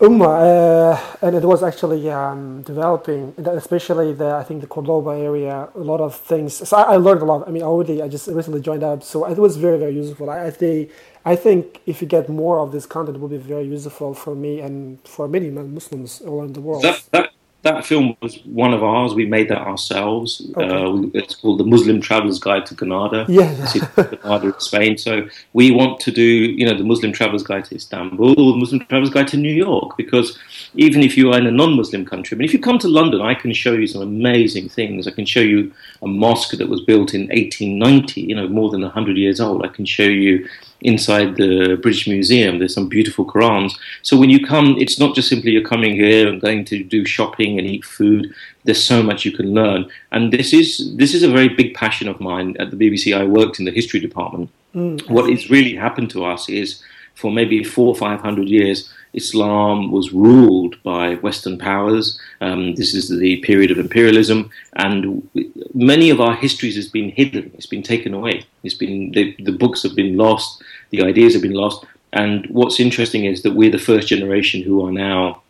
Ummah, 0.00 0.94
uh, 0.94 1.16
and 1.22 1.36
it 1.36 1.44
was 1.44 1.62
actually 1.62 2.10
um, 2.10 2.62
developing, 2.62 3.34
especially 3.38 4.12
the 4.12 4.34
I 4.34 4.42
think 4.42 4.60
the 4.62 4.66
Cordoba 4.66 5.10
area. 5.10 5.68
A 5.74 5.78
lot 5.78 6.00
of 6.00 6.16
things. 6.16 6.68
So 6.68 6.76
I, 6.76 6.94
I, 6.94 6.96
learned 6.96 7.22
a 7.22 7.24
lot. 7.24 7.46
I 7.46 7.52
mean, 7.52 7.62
already 7.62 8.02
I 8.02 8.08
just 8.08 8.26
recently 8.26 8.60
joined 8.60 8.82
up, 8.82 9.04
so 9.04 9.26
it 9.26 9.38
was 9.38 9.56
very 9.56 9.78
very 9.78 9.94
useful. 9.94 10.28
I, 10.28 10.46
I 10.46 10.50
think 10.50 10.90
I 11.24 11.36
think 11.36 11.82
if 11.86 12.02
you 12.02 12.08
get 12.08 12.28
more 12.28 12.58
of 12.58 12.72
this 12.72 12.84
content, 12.84 13.16
it 13.16 13.20
will 13.20 13.28
be 13.28 13.36
very 13.36 13.64
useful 13.64 14.12
for 14.14 14.34
me 14.34 14.60
and 14.60 14.98
for 15.06 15.28
many 15.28 15.50
Muslims 15.50 16.20
all 16.22 16.40
around 16.40 16.54
the 16.54 16.60
world. 16.62 16.82
That, 16.82 17.04
that 17.12 17.30
that 17.62 17.86
film 17.86 18.16
was 18.20 18.38
one 18.44 18.74
of 18.74 18.82
ours. 18.82 19.14
We 19.14 19.24
made 19.24 19.48
that 19.48 19.60
ourselves. 19.60 20.50
Okay. 20.56 20.68
Uh, 20.68 21.08
it's 21.14 21.36
called 21.36 21.60
The 21.60 21.64
Muslim 21.64 22.00
Traveler's 22.00 22.40
Guide 22.40 22.66
to 22.66 22.74
Granada. 22.74 23.24
Yeah, 23.28 23.68
yeah. 23.74 24.04
Granada, 24.20 24.60
Spain. 24.60 24.98
So 24.98 25.28
we 25.52 25.70
want 25.70 26.00
to 26.00 26.10
do, 26.10 26.22
you 26.22 26.66
know, 26.66 26.76
the 26.76 26.82
Muslim 26.84 27.12
Traveler's 27.12 27.44
Guide 27.44 27.64
to 27.66 27.76
Istanbul, 27.76 28.34
the 28.34 28.58
Muslim 28.58 28.84
Traveler's 28.86 29.10
Guide 29.10 29.28
to 29.28 29.36
New 29.36 29.52
York, 29.52 29.96
because 29.96 30.36
even 30.74 31.02
if 31.02 31.16
you 31.16 31.32
are 31.32 31.38
in 31.38 31.46
a 31.46 31.52
non-Muslim 31.52 32.04
country, 32.04 32.36
I 32.36 32.38
mean, 32.38 32.46
if 32.46 32.52
you 32.52 32.58
come 32.58 32.80
to 32.80 32.88
London, 32.88 33.20
I 33.20 33.34
can 33.34 33.52
show 33.52 33.74
you 33.74 33.86
some 33.86 34.02
amazing 34.02 34.68
things. 34.68 35.06
I 35.06 35.12
can 35.12 35.24
show 35.24 35.40
you 35.40 35.72
a 36.02 36.08
mosque 36.08 36.56
that 36.56 36.68
was 36.68 36.80
built 36.80 37.14
in 37.14 37.22
1890, 37.28 38.22
you 38.22 38.34
know, 38.34 38.48
more 38.48 38.70
than 38.70 38.82
100 38.82 39.16
years 39.16 39.40
old. 39.40 39.64
I 39.64 39.68
can 39.68 39.84
show 39.84 40.02
you 40.02 40.48
inside 40.84 41.36
the 41.36 41.78
British 41.80 42.06
Museum. 42.06 42.58
There's 42.58 42.74
some 42.74 42.88
beautiful 42.88 43.24
Qurans. 43.24 43.72
So 44.02 44.16
when 44.18 44.30
you 44.30 44.44
come, 44.44 44.76
it's 44.78 44.98
not 44.98 45.14
just 45.14 45.28
simply 45.28 45.52
you're 45.52 45.62
coming 45.62 45.94
here 45.94 46.28
and 46.28 46.40
going 46.40 46.64
to 46.66 46.82
do 46.82 47.04
shopping 47.04 47.58
and 47.58 47.66
eat 47.66 47.84
food. 47.84 48.34
There's 48.64 48.82
so 48.82 49.02
much 49.02 49.24
you 49.24 49.32
can 49.32 49.54
learn, 49.54 49.90
and 50.12 50.32
this 50.32 50.52
is 50.52 50.94
this 50.96 51.14
is 51.14 51.22
a 51.22 51.30
very 51.30 51.48
big 51.48 51.74
passion 51.74 52.08
of 52.08 52.20
mine. 52.20 52.56
At 52.60 52.70
the 52.70 52.76
BBC, 52.76 53.16
I 53.16 53.24
worked 53.24 53.58
in 53.58 53.64
the 53.64 53.72
history 53.72 54.00
department. 54.00 54.50
Mm. 54.74 55.10
What 55.10 55.28
has 55.28 55.50
really 55.50 55.74
happened 55.74 56.10
to 56.10 56.24
us 56.24 56.48
is, 56.48 56.82
for 57.14 57.32
maybe 57.32 57.64
four 57.64 57.88
or 57.88 57.96
five 57.96 58.20
hundred 58.20 58.48
years, 58.48 58.92
Islam 59.14 59.90
was 59.90 60.12
ruled 60.12 60.82
by 60.82 61.16
Western 61.16 61.58
powers. 61.58 62.18
Um, 62.40 62.74
this 62.74 62.94
is 62.94 63.08
the 63.08 63.36
period 63.38 63.70
of 63.70 63.78
imperialism, 63.78 64.50
and 64.74 65.28
many 65.74 66.10
of 66.10 66.20
our 66.20 66.34
histories 66.34 66.76
has 66.76 66.88
been 66.88 67.10
hidden. 67.10 67.50
It's 67.54 67.66
been 67.66 67.82
taken 67.82 68.14
away. 68.14 68.44
It's 68.62 68.74
been 68.74 69.12
the, 69.12 69.36
the 69.40 69.52
books 69.52 69.82
have 69.82 69.94
been 69.94 70.16
lost. 70.16 70.62
The 70.90 71.02
ideas 71.02 71.34
have 71.34 71.42
been 71.42 71.52
lost. 71.54 71.84
And 72.12 72.46
what's 72.46 72.78
interesting 72.78 73.24
is 73.24 73.42
that 73.42 73.54
we're 73.54 73.70
the 73.70 73.78
first 73.78 74.08
generation 74.08 74.62
who 74.62 74.86
are 74.86 74.92
now 74.92 75.42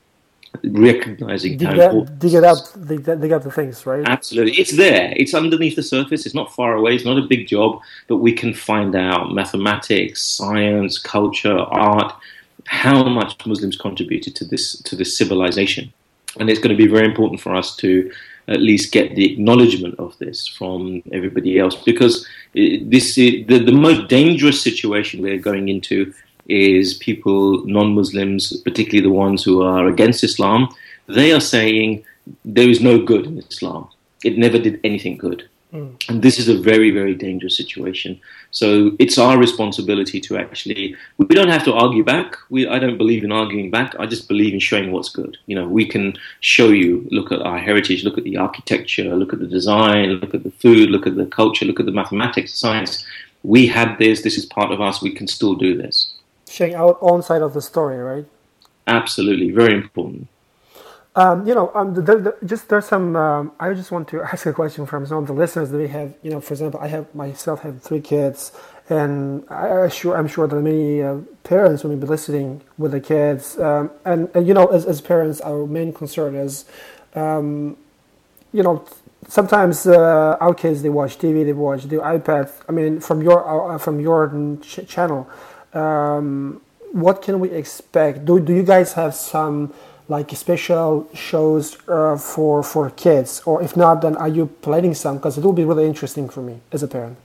recognizing 0.65 1.57
dig, 1.57 1.67
how 1.67 1.75
that, 1.75 2.19
dig 2.19 2.35
it 2.35 2.45
up, 2.45 2.59
dig, 2.87 3.05
dig 3.05 3.33
up 3.33 3.43
the 3.43 3.51
things, 3.51 3.85
right? 3.87 4.05
Absolutely. 4.07 4.53
It's 4.61 4.77
there. 4.77 5.13
It's 5.17 5.35
underneath 5.35 5.77
the 5.77 5.83
surface. 5.83 6.27
It's 6.27 6.35
not 6.35 6.55
far 6.55 6.75
away. 6.75 6.95
It's 6.95 7.05
not 7.05 7.19
a 7.19 7.23
big 7.23 7.47
job, 7.49 7.81
but 8.07 8.19
we 8.19 8.33
can 8.33 8.55
find 8.55 8.95
out 8.95 9.33
mathematics, 9.33 10.23
science, 10.23 10.99
culture, 10.99 11.59
art, 11.59 12.15
how 12.67 13.05
much 13.05 13.47
Muslims 13.47 13.77
contributed 13.77 14.35
to 14.37 14.45
this 14.45 14.81
to 14.83 14.97
this 14.97 15.17
civilization. 15.17 15.93
And 16.39 16.49
it's 16.49 16.61
going 16.61 16.75
to 16.77 16.83
be 16.83 16.91
very 16.91 17.07
important 17.07 17.41
for 17.41 17.55
us 17.55 17.77
to 17.77 18.11
at 18.49 18.61
least 18.61 18.93
get 18.93 19.15
the 19.15 19.33
acknowledgement 19.33 19.95
of 19.99 20.17
this 20.19 20.49
from 20.49 21.03
everybody 21.13 21.59
else 21.59 21.77
because 21.77 22.27
this 22.55 23.17
is, 23.19 23.47
the, 23.47 23.59
the 23.65 23.73
most 23.73 24.09
dangerous 24.09 24.61
situation 24.61 25.23
we're 25.23 25.39
going 25.39 25.69
into 25.69 26.13
is 26.49 26.95
people, 26.95 27.65
non-Muslims, 27.67 28.57
particularly 28.63 29.03
the 29.03 29.15
ones 29.15 29.45
who 29.45 29.63
are 29.63 29.87
against 29.87 30.25
Islam, 30.25 30.69
they 31.07 31.33
are 31.33 31.41
saying 31.41 32.05
there 32.45 32.69
is 32.69 32.81
no 32.81 33.01
good 33.05 33.27
in 33.27 33.39
Islam. 33.39 33.89
It 34.25 34.39
never 34.39 34.59
did 34.59 34.81
anything 34.83 35.17
good. 35.17 35.49
And 35.73 36.21
this 36.23 36.39
is 36.39 36.49
a 36.49 36.59
very, 36.59 36.91
very 36.91 37.15
dangerous 37.15 37.57
situation. 37.57 38.21
So 38.51 38.93
it's 38.99 39.17
our 39.17 39.39
responsibility 39.39 40.21
to 40.21 40.37
actually, 40.37 40.95
we 41.17 41.27
don't 41.27 41.49
have 41.49 41.65
to 41.65 41.73
argue 41.73 42.05
back. 42.05 42.37
We, 42.51 42.69
I 42.69 42.79
don't 42.79 42.99
believe 42.99 43.25
in 43.25 43.33
arguing 43.33 43.71
back. 43.71 43.95
I 43.99 44.05
just 44.05 44.29
believe 44.29 44.53
in 44.53 44.61
showing 44.61 44.93
what's 44.93 45.09
good. 45.09 45.39
You 45.47 45.57
know, 45.57 45.67
we 45.67 45.87
can 45.87 46.19
show 46.41 46.69
you, 46.69 47.09
look 47.11 47.33
at 47.33 47.41
our 47.41 47.59
heritage, 47.59 48.05
look 48.05 48.19
at 48.19 48.25
the 48.25 48.37
architecture, 48.37 49.17
look 49.17 49.33
at 49.33 49.39
the 49.39 49.47
design, 49.47 50.11
look 50.11 50.35
at 50.35 50.43
the 50.43 50.51
food, 50.51 50.91
look 50.91 51.07
at 51.07 51.17
the 51.17 51.27
culture, 51.27 51.65
look 51.65 51.81
at 51.81 51.87
the 51.87 51.93
mathematics, 51.93 52.53
science. 52.53 53.03
We 53.43 53.67
had 53.67 53.99
this, 53.99 54.21
this 54.23 54.37
is 54.37 54.45
part 54.45 54.73
of 54.73 54.81
us, 54.83 55.01
we 55.01 55.15
can 55.15 55.27
still 55.27 55.55
do 55.55 55.77
this. 55.77 56.13
Showing 56.51 56.75
our 56.75 56.99
own 57.01 57.23
side 57.23 57.41
of 57.41 57.55
the 57.55 57.63
story, 57.63 57.97
right? 57.97 58.27
Absolutely, 58.87 59.53
very 59.53 59.73
important. 59.73 60.29
Um, 61.15 61.47
you 61.47 61.55
know, 61.55 61.71
um, 61.75 61.93
there, 61.93 62.19
there, 62.19 62.37
just 62.45 62.69
there's 62.69 62.87
some. 62.87 63.17
Um, 63.17 63.53
I 63.61 63.75
just 63.75 63.91
want 63.91 64.09
to 64.09 64.23
ask 64.23 64.47
a 64.47 64.53
question 64.53 64.87
from 64.87 65.07
some 65.07 65.19
of 65.19 65.27
the 65.27 65.35
listeners 65.35 65.71
that 65.71 65.77
we 65.77 65.89
have. 65.89 66.15
You 66.23 66.31
know, 66.31 66.41
for 66.41 66.55
example, 66.55 66.81
I 66.81 66.89
have 66.89 67.15
myself 67.15 67.61
have 67.63 67.83
three 67.83 68.01
kids, 68.01 68.53
and 68.89 69.45
I, 69.51 69.83
I 69.83 69.89
sure 69.89 70.17
I'm 70.17 70.27
sure 70.27 70.47
that 70.47 70.57
many 70.57 71.03
uh, 71.03 71.19
parents 71.45 71.85
will 71.85 71.95
be 71.97 72.07
listening 72.07 72.63
with 72.79 72.93
the 72.93 73.01
kids. 73.01 73.59
Um, 73.59 73.91
and, 74.07 74.31
and 74.35 74.47
you 74.47 74.55
know, 74.55 74.69
as, 74.69 74.87
as 74.87 75.03
parents, 75.03 75.43
our 75.43 75.67
main 75.67 75.93
concern 75.93 76.35
is, 76.35 76.65
um, 77.15 77.77
you 78.55 78.63
know, 78.63 78.83
sometimes 79.29 79.87
uh, 79.87 80.39
our 80.41 80.55
kids 80.55 80.81
they 80.81 80.89
watch 80.89 81.19
TV, 81.19 81.45
they 81.45 81.53
watch 81.53 81.85
the 81.85 81.97
iPad. 81.97 82.51
I 82.71 82.73
mean, 82.73 83.01
from 83.01 83.21
your 83.21 83.73
uh, 83.73 83.77
from 83.77 84.01
your 84.01 84.59
ch- 84.63 84.89
channel, 84.89 85.29
um, 85.75 86.63
what 86.93 87.21
can 87.21 87.39
we 87.39 87.51
expect? 87.51 88.25
Do 88.25 88.41
do 88.41 88.55
you 88.55 88.63
guys 88.63 88.95
have 88.95 89.15
some? 89.15 89.75
Like 90.17 90.31
special 90.37 91.09
shows 91.29 91.65
uh, 91.89 92.17
for 92.17 92.63
for 92.63 92.91
kids? 92.91 93.31
Or 93.49 93.63
if 93.67 93.73
not 93.77 93.95
then 94.03 94.15
are 94.17 94.33
you 94.39 94.47
planning 94.67 94.95
some? 94.95 95.17
Because 95.17 95.39
it 95.39 95.45
will 95.45 95.59
be 95.63 95.67
really 95.71 95.87
interesting 95.93 96.29
for 96.29 96.43
me 96.49 96.57
as 96.75 96.83
a 96.83 96.89
parent. 96.89 97.17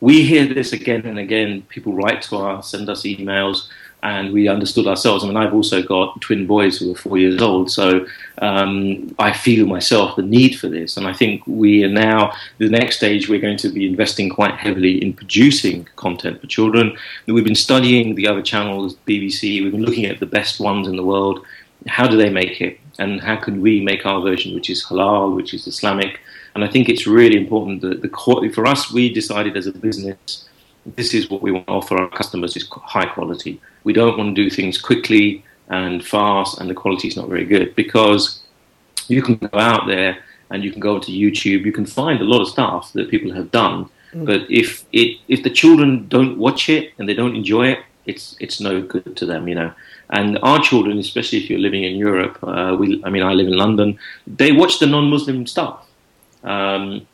We 0.00 0.22
hear 0.22 0.44
this 0.46 0.72
again 0.72 1.02
and 1.06 1.18
again. 1.18 1.62
People 1.74 1.92
write 1.94 2.20
to 2.28 2.36
us 2.36 2.70
send 2.70 2.88
us 2.88 3.02
emails 3.02 3.68
and 4.02 4.32
we 4.32 4.46
understood 4.46 4.86
ourselves. 4.86 5.24
I 5.24 5.26
mean 5.26 5.36
i've 5.36 5.54
also 5.54 5.82
got 5.82 6.20
twin 6.20 6.46
boys 6.46 6.78
who 6.78 6.92
are 6.92 6.96
four 7.04 7.18
years 7.18 7.40
old. 7.40 7.70
So 7.70 8.06
um, 8.38 9.14
i 9.18 9.32
feel 9.32 9.66
myself 9.66 10.16
the 10.16 10.22
need 10.22 10.52
for 10.60 10.68
this. 10.68 10.96
And 10.96 11.06
i 11.06 11.12
think 11.12 11.42
we 11.46 11.84
are 11.84 11.94
now 12.08 12.32
the 12.58 12.68
next 12.68 12.96
stage 12.96 13.28
we're 13.28 13.46
going 13.48 13.62
to 13.64 13.70
be 13.78 13.86
investing 13.86 14.28
quite 14.28 14.54
heavily 14.54 15.02
in 15.02 15.12
producing 15.12 15.88
content 15.96 16.40
for 16.40 16.46
children. 16.46 16.96
We've 17.26 17.50
been 17.50 17.64
studying 17.68 18.14
the 18.14 18.28
other 18.28 18.42
channels 18.42 18.96
bbc 19.08 19.40
we've 19.62 19.72
been 19.72 19.88
looking 19.88 20.06
at 20.06 20.20
the 20.20 20.32
best 20.38 20.60
ones 20.60 20.88
in 20.88 20.96
the 20.96 21.08
world 21.12 21.44
how 21.88 22.06
do 22.06 22.16
they 22.16 22.30
make 22.30 22.60
it? 22.60 22.78
And 22.98 23.20
how 23.20 23.36
can 23.36 23.60
we 23.60 23.80
make 23.80 24.06
our 24.06 24.20
version 24.20 24.54
which 24.54 24.70
is 24.70 24.84
halal 24.84 25.34
which 25.36 25.52
is 25.54 25.66
islamic? 25.66 26.20
And 26.54 26.64
i 26.64 26.68
think 26.68 26.88
it's 26.88 27.06
really 27.06 27.36
important 27.36 27.82
that 27.82 28.00
the 28.02 28.50
for 28.54 28.66
us 28.66 28.90
we 28.92 29.12
decided 29.12 29.56
as 29.56 29.66
a 29.66 29.72
business 29.72 30.46
this 30.94 31.14
is 31.14 31.28
what 31.28 31.42
we 31.42 31.50
want 31.50 31.66
to 31.66 31.72
offer 31.72 31.96
our 31.96 32.08
customers 32.08 32.56
is 32.56 32.68
high 32.70 33.06
quality. 33.06 33.60
We 33.84 33.92
don't 33.92 34.16
want 34.16 34.36
to 34.36 34.42
do 34.42 34.48
things 34.48 34.78
quickly 34.78 35.44
and 35.68 36.04
fast 36.04 36.60
and 36.60 36.70
the 36.70 36.74
quality 36.74 37.08
is 37.08 37.16
not 37.16 37.28
very 37.28 37.44
good 37.44 37.74
because 37.74 38.40
you 39.08 39.20
can 39.20 39.36
go 39.36 39.58
out 39.58 39.86
there 39.88 40.18
and 40.50 40.62
you 40.62 40.70
can 40.70 40.78
go 40.78 41.00
to 41.00 41.10
youtube 41.10 41.64
you 41.64 41.72
can 41.72 41.84
find 41.84 42.20
a 42.20 42.24
lot 42.24 42.40
of 42.40 42.48
stuff 42.48 42.92
that 42.92 43.10
people 43.10 43.32
have 43.32 43.50
done. 43.50 43.88
Mm. 44.12 44.26
But 44.26 44.48
if 44.48 44.84
it 44.92 45.18
if 45.26 45.42
the 45.42 45.50
children 45.50 46.06
don't 46.08 46.38
watch 46.38 46.68
it 46.68 46.92
and 46.98 47.08
they 47.08 47.14
don't 47.14 47.34
enjoy 47.34 47.68
it 47.68 47.80
it's 48.04 48.36
it's 48.38 48.60
no 48.60 48.80
good 48.80 49.16
to 49.16 49.26
them 49.26 49.48
you 49.48 49.56
know 49.56 49.72
and 50.10 50.38
our 50.42 50.60
children, 50.60 50.98
especially 50.98 51.38
if 51.42 51.50
you're 51.50 51.58
living 51.58 51.82
in 51.82 51.96
Europe, 51.96 52.38
uh, 52.42 52.76
we, 52.78 53.02
I 53.04 53.10
mean, 53.10 53.22
I 53.22 53.32
live 53.32 53.48
in 53.48 53.56
London, 53.56 53.98
they 54.26 54.52
watch 54.52 54.78
the 54.78 54.86
non-Muslim 54.86 55.46
stuff. 55.46 55.86
Um, 56.44 57.06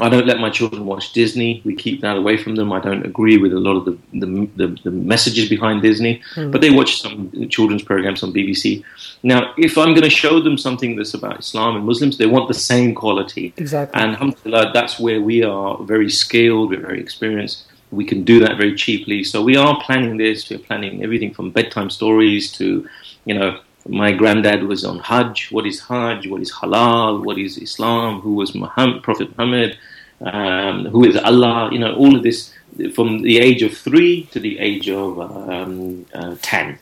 I 0.00 0.08
don't 0.08 0.26
let 0.26 0.40
my 0.40 0.48
children 0.48 0.86
watch 0.86 1.12
Disney. 1.12 1.60
We 1.66 1.76
keep 1.76 2.00
that 2.00 2.16
away 2.16 2.38
from 2.38 2.54
them. 2.54 2.72
I 2.72 2.80
don't 2.80 3.04
agree 3.04 3.36
with 3.36 3.52
a 3.52 3.60
lot 3.60 3.76
of 3.76 3.84
the 3.84 3.98
the, 4.14 4.48
the, 4.56 4.78
the 4.84 4.90
messages 4.90 5.50
behind 5.50 5.82
Disney, 5.82 6.22
mm. 6.34 6.50
but 6.50 6.62
they 6.62 6.70
watch 6.70 7.02
some 7.02 7.30
children's 7.50 7.82
programs 7.82 8.22
on 8.22 8.32
BBC. 8.32 8.82
Now, 9.22 9.52
if 9.58 9.76
I'm 9.76 9.90
going 9.90 10.02
to 10.02 10.10
show 10.10 10.40
them 10.40 10.56
something 10.56 10.96
that's 10.96 11.12
about 11.12 11.40
Islam 11.40 11.76
and 11.76 11.84
Muslims, 11.84 12.16
they 12.16 12.26
want 12.26 12.48
the 12.48 12.54
same 12.54 12.94
quality. 12.94 13.52
Exactly. 13.58 14.00
And 14.00 14.12
alhamdulillah, 14.12 14.70
that's 14.72 14.98
where 14.98 15.20
we 15.20 15.42
are 15.42 15.76
very 15.84 16.08
skilled, 16.08 16.70
we're 16.70 16.80
very 16.80 17.00
experienced 17.00 17.66
we 17.92 18.04
can 18.04 18.24
do 18.24 18.40
that 18.40 18.56
very 18.56 18.74
cheaply. 18.74 19.22
So 19.22 19.42
we 19.42 19.56
are 19.56 19.80
planning 19.82 20.16
this. 20.16 20.48
We're 20.48 20.58
planning 20.58 21.04
everything 21.04 21.32
from 21.34 21.50
bedtime 21.50 21.90
stories 21.90 22.50
to, 22.52 22.88
you 23.26 23.34
know, 23.38 23.60
my 23.86 24.12
granddad 24.12 24.62
was 24.64 24.84
on 24.84 24.98
Hajj. 25.00 25.50
What 25.50 25.66
is 25.66 25.80
Hajj? 25.80 26.28
What 26.28 26.40
is 26.40 26.52
Halal? 26.52 27.24
What 27.24 27.38
is 27.38 27.58
Islam? 27.58 28.20
Who 28.20 28.34
was 28.34 28.54
Muhammad, 28.54 29.02
Prophet 29.02 29.36
Muhammad? 29.36 29.76
Um, 30.20 30.86
who 30.86 31.04
is 31.04 31.16
Allah? 31.16 31.68
You 31.72 31.80
know, 31.80 31.94
all 31.94 32.16
of 32.16 32.22
this 32.22 32.52
from 32.94 33.22
the 33.22 33.38
age 33.38 33.62
of 33.62 33.76
three 33.76 34.24
to 34.32 34.40
the 34.40 34.58
age 34.58 34.88
of 34.88 35.20
um, 35.20 36.06
uh, 36.14 36.36
ten. 36.40 36.78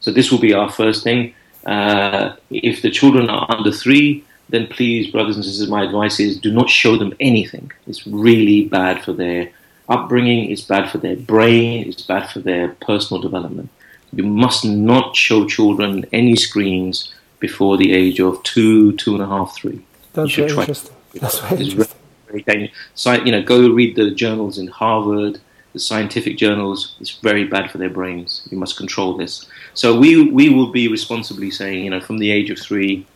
So 0.00 0.10
this 0.10 0.30
will 0.30 0.40
be 0.40 0.52
our 0.52 0.70
first 0.70 1.04
thing. 1.04 1.34
Uh, 1.64 2.34
if 2.50 2.82
the 2.82 2.90
children 2.90 3.30
are 3.30 3.46
under 3.48 3.70
three, 3.70 4.24
then 4.48 4.66
please, 4.66 5.10
brothers 5.10 5.36
and 5.36 5.44
sisters, 5.44 5.68
my 5.68 5.84
advice 5.84 6.18
is 6.18 6.38
do 6.38 6.52
not 6.52 6.68
show 6.68 6.96
them 6.96 7.14
anything. 7.20 7.70
It's 7.86 8.06
really 8.06 8.64
bad 8.64 9.04
for 9.04 9.12
their 9.12 9.50
upbringing, 9.90 10.50
is 10.50 10.62
bad 10.62 10.90
for 10.90 10.98
their 10.98 11.16
brain, 11.16 11.88
it's 11.88 12.02
bad 12.02 12.30
for 12.30 12.38
their 12.38 12.68
personal 12.80 13.20
development. 13.20 13.68
You 14.12 14.24
must 14.24 14.64
not 14.64 15.14
show 15.14 15.46
children 15.46 16.06
any 16.12 16.36
screens 16.36 17.14
before 17.38 17.76
the 17.76 17.92
age 17.92 18.20
of 18.20 18.42
two, 18.42 18.92
two 18.92 19.14
and 19.14 19.22
a 19.22 19.26
half, 19.26 19.54
three. 19.54 19.80
That's 20.12 20.34
very 20.34 20.50
interesting. 20.50 20.96
That's 21.14 21.38
very 21.40 21.60
it's 21.60 21.70
interesting. 21.70 21.98
Very, 22.28 22.42
very 22.42 22.72
so, 22.94 23.12
you 23.12 23.32
know, 23.32 23.42
go 23.42 23.68
read 23.68 23.96
the 23.96 24.10
journals 24.10 24.58
in 24.58 24.68
Harvard, 24.68 25.40
the 25.72 25.78
scientific 25.80 26.36
journals. 26.36 26.96
It's 27.00 27.16
very 27.18 27.44
bad 27.44 27.70
for 27.70 27.78
their 27.78 27.90
brains. 27.90 28.46
You 28.50 28.58
must 28.58 28.76
control 28.76 29.16
this. 29.16 29.46
So 29.74 29.98
we 29.98 30.30
we 30.30 30.48
will 30.50 30.70
be 30.70 30.88
responsibly 30.88 31.50
saying, 31.50 31.84
you 31.84 31.90
know, 31.90 32.00
from 32.00 32.18
the 32.18 32.30
age 32.30 32.50
of 32.50 32.58
three, 32.58 33.06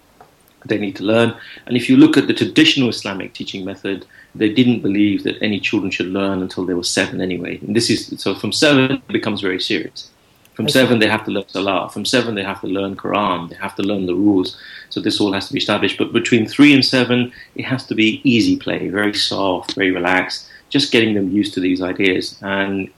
they 0.64 0.78
need 0.78 0.96
to 0.96 1.04
learn. 1.04 1.36
And 1.66 1.76
if 1.76 1.88
you 1.88 1.96
look 1.96 2.16
at 2.16 2.26
the 2.26 2.34
traditional 2.34 2.88
Islamic 2.88 3.34
teaching 3.34 3.64
method, 3.64 4.06
they 4.34 4.52
didn't 4.52 4.80
believe 4.80 5.22
that 5.24 5.40
any 5.40 5.60
children 5.60 5.90
should 5.90 6.08
learn 6.08 6.42
until 6.42 6.64
they 6.66 6.74
were 6.74 6.82
seven 6.84 7.20
anyway. 7.20 7.58
And 7.58 7.74
this 7.74 7.90
is 7.90 8.14
so 8.20 8.34
from 8.34 8.52
seven 8.52 8.92
it 8.92 9.08
becomes 9.08 9.40
very 9.40 9.60
serious. 9.60 10.10
From 10.54 10.68
seven 10.68 10.98
they 10.98 11.08
have 11.08 11.24
to 11.24 11.30
learn 11.30 11.48
Salah. 11.48 11.90
From 11.90 12.04
seven 12.04 12.34
they 12.34 12.42
have 12.42 12.60
to 12.60 12.68
learn 12.68 12.96
Quran. 12.96 13.48
They 13.50 13.56
have 13.56 13.74
to 13.76 13.82
learn 13.82 14.06
the 14.06 14.14
rules. 14.14 14.56
So 14.90 15.00
this 15.00 15.20
all 15.20 15.32
has 15.32 15.48
to 15.48 15.52
be 15.52 15.58
established. 15.58 15.98
But 15.98 16.12
between 16.12 16.46
three 16.46 16.72
and 16.72 16.84
seven, 16.84 17.32
it 17.56 17.64
has 17.64 17.86
to 17.86 17.94
be 17.94 18.20
easy 18.22 18.56
play, 18.56 18.88
very 18.88 19.14
soft, 19.14 19.74
very 19.74 19.90
relaxed, 19.90 20.48
just 20.68 20.92
getting 20.92 21.14
them 21.14 21.30
used 21.30 21.54
to 21.54 21.60
these 21.60 21.82
ideas. 21.82 22.38
And 22.42 22.88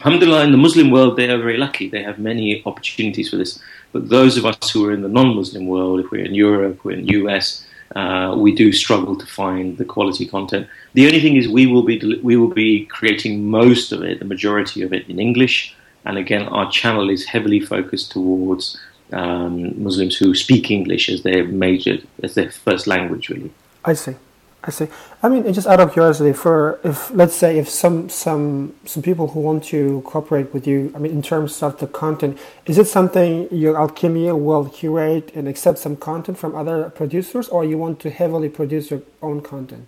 alhamdulillah, 0.00 0.44
in 0.44 0.52
the 0.52 0.58
Muslim 0.58 0.90
world, 0.90 1.16
they 1.16 1.28
are 1.30 1.38
very 1.38 1.56
lucky. 1.56 1.88
They 1.88 2.02
have 2.02 2.18
many 2.18 2.62
opportunities 2.64 3.30
for 3.30 3.36
this. 3.36 3.60
But 3.92 4.08
those 4.08 4.36
of 4.36 4.46
us 4.46 4.70
who 4.70 4.88
are 4.88 4.92
in 4.92 5.02
the 5.02 5.08
non-Muslim 5.08 5.66
world, 5.66 6.00
if 6.00 6.10
we're 6.10 6.24
in 6.24 6.34
Europe, 6.34 6.84
we're 6.84 6.98
in 6.98 7.06
the 7.06 7.12
US, 7.14 7.64
uh, 7.94 8.34
we 8.36 8.54
do 8.54 8.72
struggle 8.72 9.16
to 9.16 9.26
find 9.26 9.78
the 9.78 9.84
quality 9.84 10.26
content. 10.26 10.66
The 10.94 11.06
only 11.06 11.20
thing 11.20 11.36
is, 11.36 11.48
we 11.48 11.66
will 11.66 11.82
be 11.82 12.20
we 12.22 12.36
will 12.36 12.52
be 12.52 12.86
creating 12.86 13.48
most 13.48 13.92
of 13.92 14.02
it, 14.02 14.18
the 14.18 14.24
majority 14.24 14.82
of 14.82 14.92
it, 14.92 15.08
in 15.08 15.20
English. 15.20 15.74
And 16.04 16.18
again, 16.18 16.42
our 16.48 16.70
channel 16.70 17.08
is 17.08 17.24
heavily 17.24 17.60
focused 17.60 18.12
towards 18.12 18.78
um, 19.12 19.82
Muslims 19.82 20.16
who 20.16 20.34
speak 20.34 20.70
English 20.70 21.08
as 21.08 21.22
their 21.22 21.44
major, 21.44 21.98
as 22.22 22.34
their 22.34 22.50
first 22.50 22.86
language, 22.86 23.28
really. 23.28 23.52
I 23.84 23.94
see. 23.94 24.16
I 24.66 24.70
see. 24.70 24.88
I 25.22 25.28
mean, 25.28 25.52
just 25.52 25.66
out 25.66 25.78
of 25.78 25.92
curiosity, 25.92 26.32
for 26.32 26.80
if 26.84 27.10
let's 27.10 27.34
say 27.34 27.58
if 27.58 27.68
some 27.68 28.08
some 28.08 28.74
some 28.86 29.02
people 29.02 29.28
who 29.28 29.40
want 29.40 29.64
to 29.64 30.00
cooperate 30.06 30.54
with 30.54 30.66
you, 30.66 30.90
I 30.94 30.98
mean, 30.98 31.12
in 31.12 31.20
terms 31.20 31.62
of 31.62 31.78
the 31.78 31.86
content, 31.86 32.38
is 32.64 32.78
it 32.78 32.86
something 32.86 33.46
your 33.50 33.76
Alchemy 33.76 34.32
will 34.32 34.70
curate 34.70 35.32
and 35.34 35.48
accept 35.48 35.78
some 35.78 35.96
content 35.96 36.38
from 36.38 36.54
other 36.54 36.88
producers, 36.88 37.48
or 37.48 37.62
you 37.64 37.76
want 37.76 38.00
to 38.00 38.10
heavily 38.10 38.48
produce 38.48 38.90
your 38.90 39.02
own 39.20 39.42
content? 39.42 39.86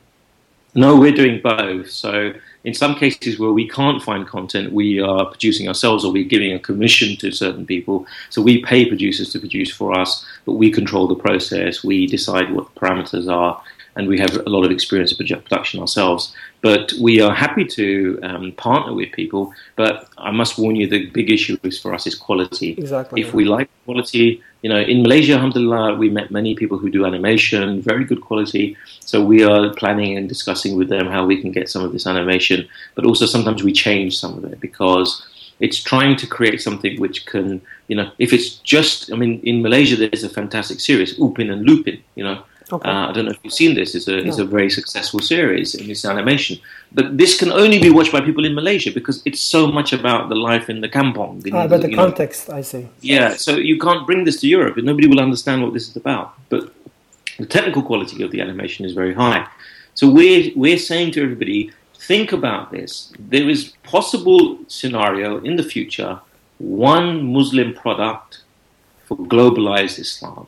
No, 0.74 0.94
we're 0.94 1.12
doing 1.12 1.40
both. 1.40 1.90
So 1.90 2.34
in 2.64 2.74
some 2.74 2.96
cases 2.96 3.38
where 3.38 3.52
we 3.52 3.66
can't 3.66 4.02
find 4.02 4.26
content, 4.26 4.74
we 4.74 5.00
are 5.00 5.24
producing 5.24 5.68
ourselves 5.68 6.04
or 6.04 6.12
we're 6.12 6.28
giving 6.28 6.52
a 6.52 6.58
commission 6.58 7.16
to 7.16 7.30
certain 7.30 7.64
people. 7.64 8.06
So 8.28 8.42
we 8.42 8.62
pay 8.62 8.84
producers 8.84 9.32
to 9.32 9.38
produce 9.38 9.72
for 9.72 9.98
us, 9.98 10.26
but 10.44 10.52
we 10.52 10.70
control 10.70 11.08
the 11.08 11.14
process. 11.14 11.82
We 11.82 12.06
decide 12.06 12.52
what 12.52 12.74
the 12.74 12.78
parameters 12.78 13.26
are, 13.32 13.62
and 13.96 14.06
we 14.08 14.18
have 14.18 14.36
a 14.46 14.50
lot 14.50 14.64
of 14.64 14.70
experience 14.70 15.10
in 15.12 15.26
production 15.26 15.80
ourselves. 15.80 16.34
But 16.60 16.92
we 17.00 17.20
are 17.20 17.34
happy 17.34 17.64
to 17.64 18.18
um, 18.22 18.52
partner 18.52 18.92
with 18.92 19.12
people. 19.12 19.52
But 19.74 20.08
I 20.18 20.30
must 20.30 20.58
warn 20.58 20.76
you, 20.76 20.86
the 20.86 21.06
big 21.10 21.30
issue 21.30 21.56
is 21.62 21.80
for 21.80 21.94
us 21.94 22.06
is 22.06 22.14
quality. 22.14 22.72
Exactly. 22.72 23.22
If 23.22 23.32
we 23.32 23.44
like 23.44 23.68
quality, 23.84 24.42
you 24.62 24.68
know, 24.68 24.80
in 24.80 25.02
Malaysia, 25.02 25.34
alhamdulillah, 25.34 25.94
we 25.94 26.10
met 26.10 26.30
many 26.30 26.54
people 26.54 26.76
who 26.76 26.90
do 26.90 27.06
animation, 27.06 27.80
very 27.80 28.04
good 28.04 28.20
quality. 28.20 28.76
So 29.00 29.24
we 29.24 29.44
are 29.44 29.72
planning 29.74 30.16
and 30.16 30.28
discussing 30.28 30.76
with 30.76 30.88
them 30.88 31.06
how 31.06 31.24
we 31.24 31.40
can 31.40 31.52
get 31.52 31.68
some 31.68 31.82
of 31.82 31.92
this 31.92 32.06
animation. 32.06 32.68
But 32.94 33.06
also 33.06 33.26
sometimes 33.26 33.62
we 33.62 33.72
change 33.72 34.18
some 34.18 34.36
of 34.36 34.44
it 34.44 34.60
because 34.60 35.24
it's 35.60 35.82
trying 35.82 36.16
to 36.16 36.26
create 36.26 36.60
something 36.60 37.00
which 37.00 37.24
can, 37.24 37.62
you 37.88 37.96
know, 37.96 38.10
if 38.18 38.32
it's 38.32 38.56
just, 38.56 39.10
I 39.12 39.16
mean, 39.16 39.40
in 39.42 39.62
Malaysia, 39.62 39.96
there's 39.96 40.24
a 40.24 40.28
fantastic 40.28 40.80
series, 40.80 41.18
Upin 41.18 41.50
and 41.50 41.66
Ipin, 41.66 42.00
you 42.14 42.24
know, 42.24 42.42
Okay. 42.72 42.88
uh, 42.88 43.08
I 43.08 43.12
don't 43.12 43.26
know 43.26 43.30
if 43.30 43.38
you've 43.44 43.52
seen 43.52 43.74
this. 43.76 43.94
It's 43.94 44.08
a, 44.08 44.18
it's 44.18 44.38
a 44.38 44.44
very 44.44 44.70
successful 44.70 45.20
series 45.20 45.74
in 45.76 45.86
this 45.86 46.04
animation. 46.04 46.58
But 46.92 47.16
this 47.16 47.38
can 47.38 47.52
only 47.52 47.78
be 47.78 47.90
watched 47.90 48.10
by 48.10 48.20
people 48.20 48.44
in 48.44 48.54
Malaysia 48.54 48.90
because 48.90 49.22
it's 49.24 49.40
so 49.40 49.68
much 49.68 49.92
about 49.92 50.28
the 50.28 50.34
life 50.34 50.68
in 50.68 50.80
the 50.80 50.88
kampong. 50.88 51.46
in 51.46 51.54
Ah, 51.54 51.68
but 51.68 51.82
the 51.82 51.90
you 51.90 51.96
know. 51.96 52.02
context, 52.06 52.50
I 52.50 52.62
see. 52.62 52.88
Yeah, 53.02 53.34
so 53.36 53.52
you 53.56 53.78
can't 53.78 54.04
bring 54.04 54.24
this 54.24 54.40
to 54.40 54.48
Europe 54.48 54.76
and 54.78 54.84
nobody 54.84 55.06
will 55.06 55.20
understand 55.20 55.62
what 55.62 55.74
this 55.74 55.88
is 55.88 55.96
about. 55.96 56.34
But 56.48 56.72
the 57.38 57.46
technical 57.46 57.82
quality 57.82 58.22
of 58.24 58.30
the 58.32 58.40
animation 58.40 58.84
is 58.84 58.92
very 58.94 59.14
high. 59.14 59.46
So 59.94 60.10
we're, 60.10 60.50
we're 60.56 60.78
saying 60.78 61.12
to 61.12 61.22
everybody, 61.22 61.70
think 61.94 62.32
about 62.32 62.72
this. 62.72 63.12
There 63.18 63.48
is 63.48 63.72
possible 63.84 64.58
scenario 64.66 65.38
in 65.38 65.54
the 65.56 65.62
future, 65.62 66.18
one 66.58 67.32
Muslim 67.32 67.74
product 67.74 68.42
for 69.06 69.16
globalized 69.16 69.98
Islam. 70.00 70.46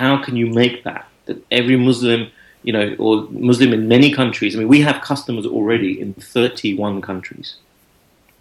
How 0.00 0.14
can 0.24 0.34
you 0.42 0.46
make 0.62 0.76
that? 0.88 1.04
That 1.26 1.38
every 1.60 1.76
Muslim, 1.76 2.20
you 2.66 2.72
know, 2.76 2.86
or 3.04 3.12
Muslim 3.50 3.70
in 3.78 3.82
many 3.96 4.10
countries, 4.20 4.52
I 4.54 4.58
mean, 4.60 4.68
we 4.76 4.80
have 4.88 4.96
customers 5.12 5.46
already 5.56 5.92
in 6.02 6.14
31 6.14 7.02
countries. 7.10 7.48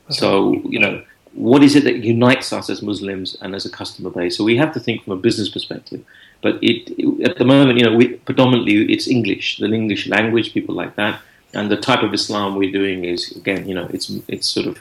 So, 0.10 0.30
you 0.74 0.80
know, 0.84 1.04
what 1.34 1.62
is 1.68 1.76
it 1.76 1.84
that 1.84 1.98
unites 2.16 2.52
us 2.58 2.70
as 2.74 2.82
Muslims 2.82 3.38
and 3.42 3.54
as 3.56 3.66
a 3.66 3.70
customer 3.70 4.10
base? 4.10 4.34
So 4.38 4.44
we 4.44 4.56
have 4.58 4.74
to 4.74 4.80
think 4.80 5.04
from 5.04 5.14
a 5.14 5.22
business 5.28 5.50
perspective. 5.50 6.02
But 6.42 6.54
it, 6.70 6.78
it- 6.98 7.30
at 7.30 7.38
the 7.38 7.46
moment, 7.46 7.78
you 7.80 7.86
know, 7.86 7.96
we, 7.96 8.06
predominantly 8.30 8.76
it's 8.94 9.08
English, 9.18 9.58
the 9.60 9.72
English 9.82 10.08
language, 10.16 10.54
people 10.54 10.74
like 10.76 10.96
that, 10.96 11.16
and 11.54 11.70
the 11.70 11.78
type 11.90 12.04
of 12.08 12.14
Islam 12.14 12.56
we're 12.56 12.72
doing 12.82 13.00
is 13.14 13.32
again, 13.42 13.68
you 13.70 13.76
know, 13.78 13.88
it's 13.96 14.08
it's 14.28 14.48
sort 14.48 14.68
of 14.72 14.76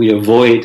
we 0.00 0.06
avoid 0.22 0.60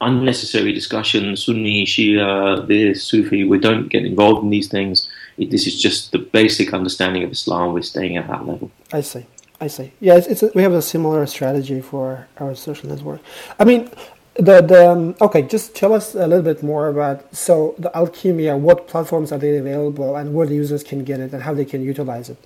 unnecessary 0.00 0.72
discussion, 0.72 1.36
Sunni, 1.36 1.84
Shia, 1.84 2.66
this, 2.66 3.04
Sufi. 3.04 3.44
We 3.44 3.58
don't 3.58 3.88
get 3.88 4.04
involved 4.04 4.44
in 4.44 4.50
these 4.50 4.68
things. 4.68 5.08
It, 5.36 5.50
this 5.50 5.66
is 5.66 5.80
just 5.80 6.12
the 6.12 6.18
basic 6.18 6.72
understanding 6.72 7.24
of 7.24 7.30
Islam. 7.32 7.72
We're 7.72 7.82
staying 7.82 8.16
at 8.16 8.28
that 8.28 8.46
level. 8.46 8.70
I 8.92 9.00
see. 9.00 9.26
I 9.60 9.66
see. 9.66 9.92
Yeah, 10.00 10.16
it's, 10.16 10.26
it's 10.26 10.42
a, 10.42 10.50
we 10.54 10.62
have 10.62 10.72
a 10.72 10.82
similar 10.82 11.26
strategy 11.26 11.80
for 11.80 12.28
our 12.38 12.54
social 12.54 12.88
network. 12.88 13.20
I 13.58 13.64
mean, 13.64 13.90
the 14.34 14.60
the 14.60 14.90
um, 14.90 15.16
okay. 15.20 15.42
Just 15.42 15.74
tell 15.74 15.92
us 15.92 16.14
a 16.14 16.26
little 16.28 16.42
bit 16.42 16.62
more 16.62 16.88
about 16.88 17.34
so 17.34 17.74
the 17.76 17.90
Alchemiya. 17.90 18.56
What 18.58 18.86
platforms 18.86 19.32
are 19.32 19.38
they 19.38 19.56
available, 19.56 20.14
and 20.14 20.32
where 20.32 20.46
the 20.46 20.54
users 20.54 20.84
can 20.84 21.02
get 21.02 21.18
it, 21.18 21.32
and 21.32 21.42
how 21.42 21.54
they 21.54 21.64
can 21.64 21.82
utilize 21.82 22.30
it. 22.30 22.38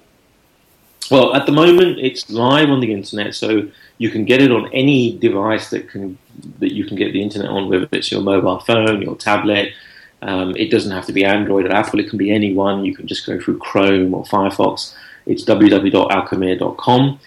Well, 1.10 1.34
at 1.34 1.46
the 1.46 1.52
moment, 1.52 1.98
it's 1.98 2.30
live 2.30 2.70
on 2.70 2.80
the 2.80 2.92
internet, 2.92 3.34
so 3.34 3.68
you 3.98 4.10
can 4.10 4.24
get 4.24 4.40
it 4.40 4.50
on 4.50 4.72
any 4.72 5.18
device 5.18 5.70
that 5.70 5.88
can 5.88 6.18
that 6.58 6.72
you 6.72 6.84
can 6.84 6.96
get 6.96 7.12
the 7.12 7.22
internet 7.22 7.50
on, 7.50 7.68
whether 7.68 7.88
it's 7.92 8.10
your 8.10 8.22
mobile 8.22 8.60
phone, 8.60 9.02
your 9.02 9.16
tablet. 9.16 9.72
Um, 10.22 10.54
it 10.56 10.70
doesn't 10.70 10.92
have 10.92 11.06
to 11.06 11.12
be 11.12 11.24
Android 11.24 11.66
or 11.66 11.72
Apple; 11.72 12.00
it 12.00 12.08
can 12.08 12.18
be 12.18 12.30
any 12.30 12.54
one. 12.54 12.84
You 12.84 12.94
can 12.94 13.06
just 13.06 13.26
go 13.26 13.40
through 13.40 13.58
Chrome 13.58 14.14
or 14.14 14.24
Firefox. 14.24 14.94
It's 15.26 15.44
www.alchemiya.com, 15.44 17.20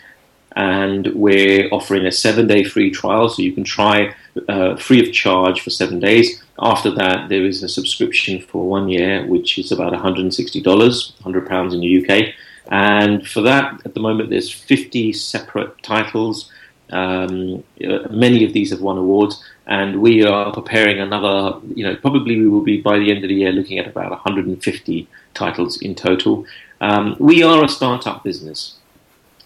and 0.56 1.08
we're 1.14 1.70
offering 1.72 2.06
a 2.06 2.12
seven-day 2.12 2.64
free 2.64 2.92
trial, 2.92 3.30
so 3.30 3.42
you 3.42 3.54
can 3.54 3.64
try 3.64 4.14
uh, 4.50 4.76
free 4.76 5.06
of 5.06 5.14
charge 5.14 5.62
for 5.62 5.70
seven 5.70 6.00
days. 6.00 6.44
After 6.60 6.92
that, 6.92 7.30
there 7.30 7.46
is 7.46 7.64
a 7.64 7.70
subscription 7.70 8.42
for 8.42 8.68
one 8.68 8.90
year, 8.90 9.26
which 9.26 9.58
is 9.58 9.72
about 9.72 9.94
$160, 9.94 10.64
£100 10.64 11.74
in 11.74 11.80
the 11.82 12.04
UK. 12.04 12.34
And 12.68 13.28
for 13.28 13.42
that, 13.42 13.82
at 13.86 13.94
the 13.94 14.00
moment, 14.00 14.30
there's 14.30 14.52
50 14.52 15.14
separate 15.14 15.82
titles. 15.84 16.52
Um, 16.90 17.64
many 18.10 18.44
of 18.46 18.54
these 18.54 18.72
have 18.72 18.82
won 18.82 18.98
awards, 18.98 19.44
and 19.68 20.02
we 20.02 20.24
are 20.24 20.52
preparing 20.52 21.00
another. 21.00 21.60
You 21.76 21.86
know, 21.86 21.96
probably 21.96 22.40
we 22.40 22.48
will 22.48 22.64
be 22.64 22.82
by 22.82 22.98
the 22.98 23.12
end 23.12 23.24
of 23.24 23.30
the 23.30 23.36
year 23.36 23.52
looking 23.52 23.80
at 23.80 23.88
about 23.88 24.12
150 24.12 25.08
titles 25.34 25.82
in 25.82 25.96
total. 25.96 26.46
Um, 26.82 27.16
we 27.20 27.44
are 27.44 27.64
a 27.64 27.70
startup 27.70 28.24
business. 28.24 28.76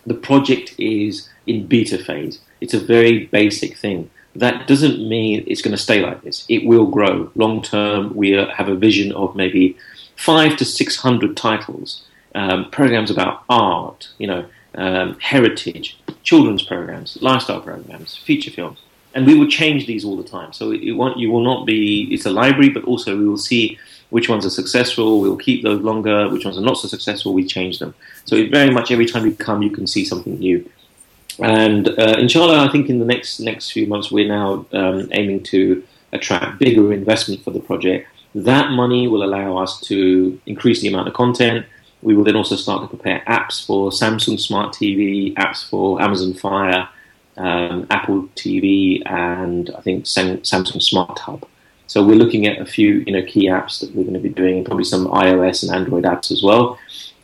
The 0.06 0.14
project 0.14 0.76
is 0.78 1.30
in 1.46 1.68
beta 1.68 1.98
phase. 1.98 2.40
It's 2.62 2.74
a 2.74 2.80
very 2.80 3.26
basic 3.28 3.78
thing. 3.78 4.10
That 4.36 4.68
doesn't 4.68 5.08
mean 5.08 5.44
it's 5.48 5.62
going 5.62 5.76
to 5.76 5.82
stay 5.82 6.02
like 6.02 6.22
this. 6.24 6.46
It 6.50 6.66
will 6.66 6.86
grow 6.86 7.32
long 7.36 7.62
term. 7.62 8.16
We 8.16 8.32
have 8.32 8.70
a 8.70 8.76
vision 8.76 9.12
of 9.12 9.36
maybe 9.36 9.78
five 10.16 10.56
to 10.58 10.66
six 10.66 10.98
hundred 10.98 11.36
titles 11.36 12.04
um, 12.36 12.70
programs 12.72 13.12
about 13.12 13.44
art, 13.50 14.10
you 14.18 14.28
know, 14.28 14.46
um, 14.76 15.18
heritage, 15.20 15.98
children's 16.24 16.62
programs, 16.62 17.18
lifestyle 17.22 17.62
programs, 17.62 18.16
feature 18.16 18.52
films, 18.52 18.80
and 19.16 19.26
we 19.26 19.38
will 19.38 19.48
change 19.48 19.88
these 19.88 20.06
all 20.06 20.16
the 20.16 20.24
time. 20.24 20.54
So 20.54 20.72
it, 20.72 20.82
it 20.84 20.92
won't, 20.94 21.18
you 21.18 21.32
will 21.32 21.44
not 21.44 21.66
be. 21.66 22.08
It's 22.14 22.26
a 22.26 22.30
library, 22.30 22.70
but 22.70 22.84
also 22.84 23.18
we 23.18 23.28
will 23.28 23.38
see 23.38 23.78
which 24.10 24.30
ones 24.30 24.46
are 24.46 24.52
successful. 24.52 25.22
We'll 25.22 25.38
keep 25.38 25.64
those 25.64 25.82
longer. 25.82 26.30
Which 26.30 26.46
ones 26.46 26.58
are 26.58 26.62
not 26.62 26.78
so 26.78 26.88
successful, 26.88 27.34
we 27.34 27.46
change 27.46 27.80
them. 27.80 27.94
So 28.26 28.36
it 28.36 28.52
very 28.52 28.70
much 28.70 28.92
every 28.92 29.06
time 29.06 29.26
you 29.26 29.36
come, 29.36 29.62
you 29.62 29.72
can 29.72 29.88
see 29.88 30.06
something 30.06 30.38
new. 30.38 30.70
And 31.40 31.88
uh, 31.88 32.16
inshallah, 32.20 32.68
I 32.68 32.72
think 32.72 32.90
in 32.90 33.00
the 33.00 33.06
next 33.06 33.40
next 33.40 33.72
few 33.72 33.88
months, 33.88 34.12
we're 34.12 34.28
now 34.28 34.66
um, 34.74 35.10
aiming 35.12 35.44
to 35.44 35.84
attract 36.12 36.60
bigger 36.60 36.92
investment 36.92 37.44
for 37.44 37.52
the 37.52 37.60
project. 37.60 38.08
That 38.36 38.72
money 38.72 39.08
will 39.08 39.24
allow 39.24 39.58
us 39.58 39.80
to 39.82 40.40
increase 40.46 40.82
the 40.82 40.88
amount 40.88 41.08
of 41.08 41.14
content. 41.14 41.66
We 42.02 42.16
will 42.16 42.24
then 42.24 42.36
also 42.36 42.56
start 42.56 42.82
to 42.82 42.88
prepare 42.88 43.24
apps 43.28 43.66
for 43.66 43.90
Samsung 43.92 44.40
Smart 44.40 44.74
TV, 44.74 45.34
apps 45.36 45.68
for 45.70 46.02
Amazon 46.02 46.34
Fire, 46.34 46.88
um, 47.38 47.88
Apple 47.90 48.24
TV, 48.36 49.02
and 49.06 49.70
I 49.78 49.82
think 49.82 50.06
Samsung 50.06 50.82
Smart 50.82 51.20
Hub. 51.20 51.46
So 51.88 52.06
we're 52.06 52.16
looking 52.16 52.46
at 52.46 52.62
a 52.62 52.66
few, 52.66 53.04
you 53.08 53.12
know, 53.12 53.24
key 53.24 53.48
apps 53.48 53.80
that 53.80 53.94
we're 53.96 54.04
going 54.04 54.14
to 54.14 54.20
be 54.20 54.30
doing, 54.30 54.58
and 54.58 54.66
probably 54.66 54.84
some 54.84 55.08
iOS 55.08 55.64
and 55.64 55.76
Android 55.76 56.04
apps 56.04 56.32
as 56.32 56.44
well. 56.44 56.78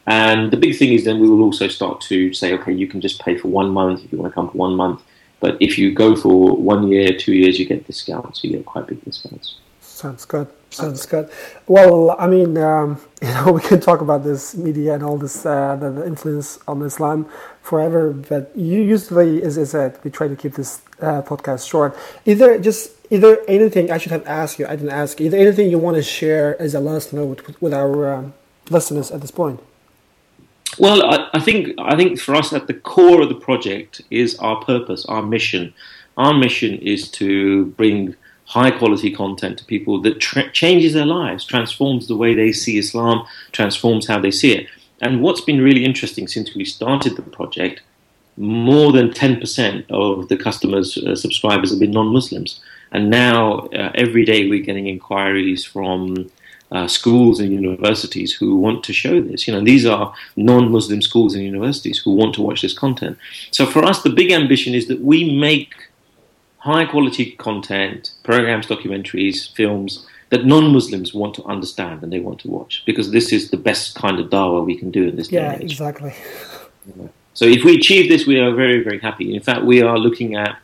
And 0.08 0.52
the 0.52 0.58
big 0.58 0.78
thing 0.78 0.94
is 0.94 1.04
then 1.04 1.20
we 1.20 1.30
will 1.30 1.42
also 1.42 1.68
start 1.68 2.02
to 2.02 2.34
say, 2.34 2.54
okay, 2.54 2.72
you 2.72 2.88
can 2.88 3.02
just 3.02 3.22
pay 3.22 3.38
for 3.38 3.48
one 3.48 3.70
month 3.70 4.04
if 4.04 4.12
you 4.12 4.18
want 4.18 4.32
to 4.32 4.36
come 4.36 4.50
for 4.50 4.58
one 4.58 4.76
month. 4.76 5.02
But 5.40 5.58
if 5.60 5.78
you 5.78 5.94
go 5.94 6.16
for 6.16 6.56
one 6.56 6.88
year, 6.88 7.16
two 7.16 7.34
years, 7.34 7.60
you 7.60 7.66
get 7.66 7.86
discounts. 7.86 8.44
You 8.44 8.52
get 8.52 8.66
quite 8.66 8.88
big 8.88 9.04
discounts. 9.04 9.56
Sounds 9.96 10.26
good. 10.26 10.50
Sounds 10.72 11.06
good. 11.06 11.30
Well, 11.68 12.18
I 12.20 12.28
mean, 12.28 12.58
um, 12.58 13.00
you 13.22 13.30
know, 13.30 13.54
we 13.54 13.62
can 13.62 13.80
talk 13.80 14.02
about 14.02 14.26
this 14.26 14.54
media 14.54 14.96
and 14.96 15.04
all 15.04 15.18
this 15.18 15.46
uh, 15.46 15.78
the, 15.78 15.90
the 15.90 16.06
influence 16.06 16.60
on 16.68 16.82
Islam 16.82 17.30
forever, 17.62 18.12
but 18.12 18.52
you 18.58 18.82
usually, 18.82 19.42
as 19.42 19.58
I 19.58 19.64
said, 19.64 19.98
we 20.04 20.12
try 20.12 20.28
to 20.28 20.36
keep 20.36 20.56
this 20.56 20.82
uh, 21.02 21.22
podcast 21.22 21.66
short. 21.70 21.96
Either 22.26 22.60
just 22.60 22.92
either 23.10 23.40
anything 23.48 23.90
I 23.90 23.98
should 23.98 24.12
have 24.12 24.28
asked 24.28 24.60
you, 24.60 24.68
I 24.68 24.76
didn't 24.76 24.92
ask. 24.92 25.22
Either 25.22 25.38
anything 25.38 25.72
you 25.72 25.78
want 25.78 25.96
to 25.96 26.04
share 26.04 26.62
as 26.62 26.76
a 26.76 26.82
last 26.82 27.14
note 27.14 27.48
with, 27.48 27.62
with 27.62 27.74
our 27.74 28.14
um, 28.14 28.34
listeners 28.70 29.12
at 29.12 29.22
this 29.22 29.32
point. 29.32 29.62
Well, 30.78 31.06
I, 31.06 31.30
I 31.34 31.40
think 31.40 31.74
I 31.80 31.96
think 31.96 32.20
for 32.20 32.36
us 32.36 32.52
at 32.52 32.68
the 32.68 32.74
core 32.74 33.22
of 33.22 33.30
the 33.30 33.40
project 33.48 34.02
is 34.12 34.38
our 34.40 34.58
purpose, 34.58 35.06
our 35.06 35.22
mission. 35.22 35.74
Our 36.18 36.34
mission 36.34 36.80
is 36.80 37.10
to 37.12 37.68
bring 37.78 38.16
high 38.46 38.72
quality 38.72 39.12
content 39.12 39.58
to 39.58 39.66
people 39.66 40.02
that 40.02 40.20
tra- 40.20 40.52
changes 40.52 40.94
their 40.94 41.06
lives, 41.06 41.46
transforms 41.46 42.08
the 42.08 42.16
way 42.16 42.34
they 42.34 42.52
see 42.52 42.78
Islam, 42.78 43.26
transforms 43.52 44.08
how 44.08 44.20
they 44.20 44.32
see 44.32 44.54
it. 44.54 44.68
And 45.02 45.22
what's 45.22 45.42
been 45.42 45.62
really 45.62 45.84
interesting 45.84 46.28
since 46.28 46.56
we 46.56 46.64
started 46.66 47.16
the 47.16 47.22
project, 47.22 47.82
more 48.38 48.92
than 48.92 49.12
10% 49.12 49.90
of 49.90 50.28
the 50.30 50.38
customers, 50.38 50.98
uh, 50.98 51.16
subscribers 51.16 51.72
have 51.72 51.80
been 51.80 51.92
non 51.92 52.08
Muslims. 52.08 52.62
And 52.92 53.10
now, 53.10 53.68
uh, 53.68 53.92
every 53.96 54.26
day, 54.26 54.48
we're 54.48 54.64
getting 54.64 54.88
inquiries 54.88 55.66
from 55.66 56.30
uh, 56.72 56.88
schools 56.88 57.40
and 57.40 57.52
universities 57.52 58.34
who 58.34 58.58
want 58.58 58.84
to 58.84 58.94
show 58.94 59.22
this. 59.22 59.48
You 59.48 59.54
know, 59.54 59.64
these 59.64 59.86
are 59.86 60.14
non-Muslim 60.36 61.02
schools 61.02 61.36
and 61.36 61.44
universities 61.44 62.00
who 62.00 62.12
want 62.14 62.36
to 62.36 62.42
watch 62.42 62.62
this 62.62 62.78
content. 62.78 63.18
So 63.52 63.66
for 63.66 63.84
us, 63.84 64.02
the 64.02 64.10
big 64.10 64.32
ambition 64.32 64.74
is 64.74 64.88
that 64.88 65.02
we 65.02 65.38
make 65.40 65.74
high 66.66 66.86
quality 66.86 67.26
content, 67.34 68.12
programs, 68.24 68.66
documentaries, 68.66 69.54
films 69.56 70.06
that 70.32 70.46
non-Muslims 70.46 71.14
want 71.14 71.36
to 71.36 71.44
understand 71.46 72.02
and 72.02 72.12
they 72.12 72.20
want 72.20 72.40
to 72.40 72.48
watch 72.50 72.82
because 72.88 73.12
this 73.12 73.32
is 73.32 73.52
the 73.52 73.58
best 73.70 73.94
kind 73.94 74.20
of 74.20 74.26
dawah 74.32 74.66
we 74.66 74.76
can 74.76 74.90
do 74.90 75.08
in 75.10 75.16
this 75.16 75.32
Yeah, 75.32 75.42
day 75.50 75.54
and 75.54 75.64
age. 75.64 75.72
exactly. 75.74 76.14
So 77.36 77.46
if 77.46 77.64
we 77.64 77.76
achieve 77.76 78.10
this, 78.10 78.26
we 78.26 78.40
are 78.40 78.52
very, 78.64 78.84
very 78.84 79.00
happy. 79.00 79.36
In 79.36 79.42
fact, 79.42 79.64
we 79.64 79.82
are 79.84 79.98
looking 80.00 80.36
at 80.36 80.58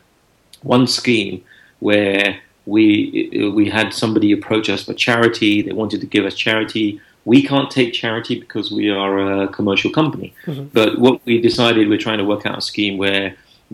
one 0.62 0.86
scheme 0.86 1.44
where 1.78 2.40
we 2.66 3.52
we 3.58 3.64
had 3.68 3.92
somebody 3.92 4.30
approach 4.38 4.66
us 4.74 4.82
for 4.84 4.94
charity. 4.94 5.62
They 5.62 5.72
wanted 5.82 6.00
to 6.00 6.08
give 6.14 6.24
us 6.30 6.34
charity. 6.34 7.00
We 7.24 7.38
can't 7.50 7.70
take 7.78 7.92
charity 7.92 8.34
because 8.44 8.66
we 8.72 8.90
are 8.90 9.42
a 9.42 9.48
commercial 9.48 9.90
company. 10.00 10.28
Mm-hmm. 10.46 10.66
But 10.78 10.98
what 11.04 11.24
we 11.26 11.40
decided, 11.40 11.88
we're 11.88 12.04
trying 12.06 12.18
to 12.18 12.24
work 12.32 12.44
out 12.48 12.58
a 12.58 12.60
scheme 12.72 12.98
where 12.98 13.26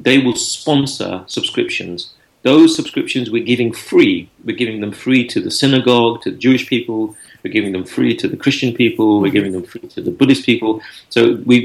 they 0.06 0.18
will 0.18 0.36
sponsor 0.36 1.12
subscriptions. 1.26 2.14
Those 2.52 2.74
subscriptions 2.80 3.24
we're 3.30 3.50
giving 3.54 3.70
free. 3.90 4.16
We're 4.46 4.60
giving 4.62 4.80
them 4.84 4.92
free 5.04 5.22
to 5.32 5.38
the 5.46 5.50
synagogue, 5.50 6.22
to 6.22 6.30
the 6.30 6.40
Jewish 6.46 6.64
people. 6.66 7.14
We're 7.42 7.52
giving 7.58 7.72
them 7.76 7.84
free 7.84 8.12
to 8.22 8.26
the 8.32 8.38
Christian 8.44 8.70
people. 8.82 9.20
We're 9.22 9.36
giving 9.38 9.52
them 9.56 9.64
free 9.72 9.86
to 9.96 10.00
the 10.00 10.14
Buddhist 10.18 10.46
people. 10.50 10.80
So 11.14 11.20
we 11.50 11.56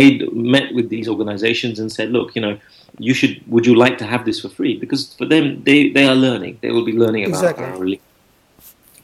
made 0.00 0.18
met 0.34 0.74
with 0.74 0.90
these 0.94 1.08
organizations 1.08 1.78
and 1.80 1.88
said, 1.90 2.10
look, 2.16 2.28
you 2.36 2.42
know, 2.44 2.54
you 2.98 3.14
should. 3.18 3.34
Would 3.52 3.64
you 3.68 3.74
like 3.84 3.96
to 4.02 4.06
have 4.12 4.22
this 4.28 4.38
for 4.42 4.50
free? 4.58 4.74
Because 4.84 5.02
for 5.14 5.24
them, 5.24 5.44
they, 5.68 5.88
they 5.96 6.06
are 6.10 6.18
learning. 6.26 6.58
They 6.60 6.70
will 6.70 6.84
be 6.84 6.96
learning 7.02 7.22
about 7.24 7.42
Exactly. 7.42 7.64
our 7.64 7.78
religion. 7.84 8.04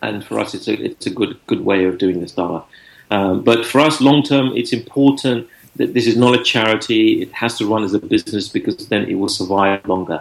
And 0.02 0.16
for 0.26 0.38
us, 0.42 0.52
it's 0.56 0.68
a 0.68 0.74
it's 0.88 1.06
a 1.12 1.14
good 1.20 1.32
good 1.50 1.62
way 1.70 1.80
of 1.86 1.96
doing 2.04 2.20
this 2.20 2.34
dawah. 2.38 2.62
Um, 3.10 3.34
but 3.50 3.64
for 3.70 3.80
us, 3.88 3.94
long 4.08 4.22
term, 4.32 4.46
it's 4.60 4.72
important 4.80 5.48
that 5.76 5.94
this 5.94 6.06
is 6.06 6.16
not 6.24 6.32
a 6.38 6.42
charity. 6.52 7.22
It 7.22 7.30
has 7.42 7.52
to 7.58 7.64
run 7.72 7.82
as 7.88 7.94
a 7.94 8.02
business 8.14 8.44
because 8.56 8.76
then 8.92 9.02
it 9.10 9.14
will 9.20 9.34
survive 9.40 9.80
longer. 9.94 10.20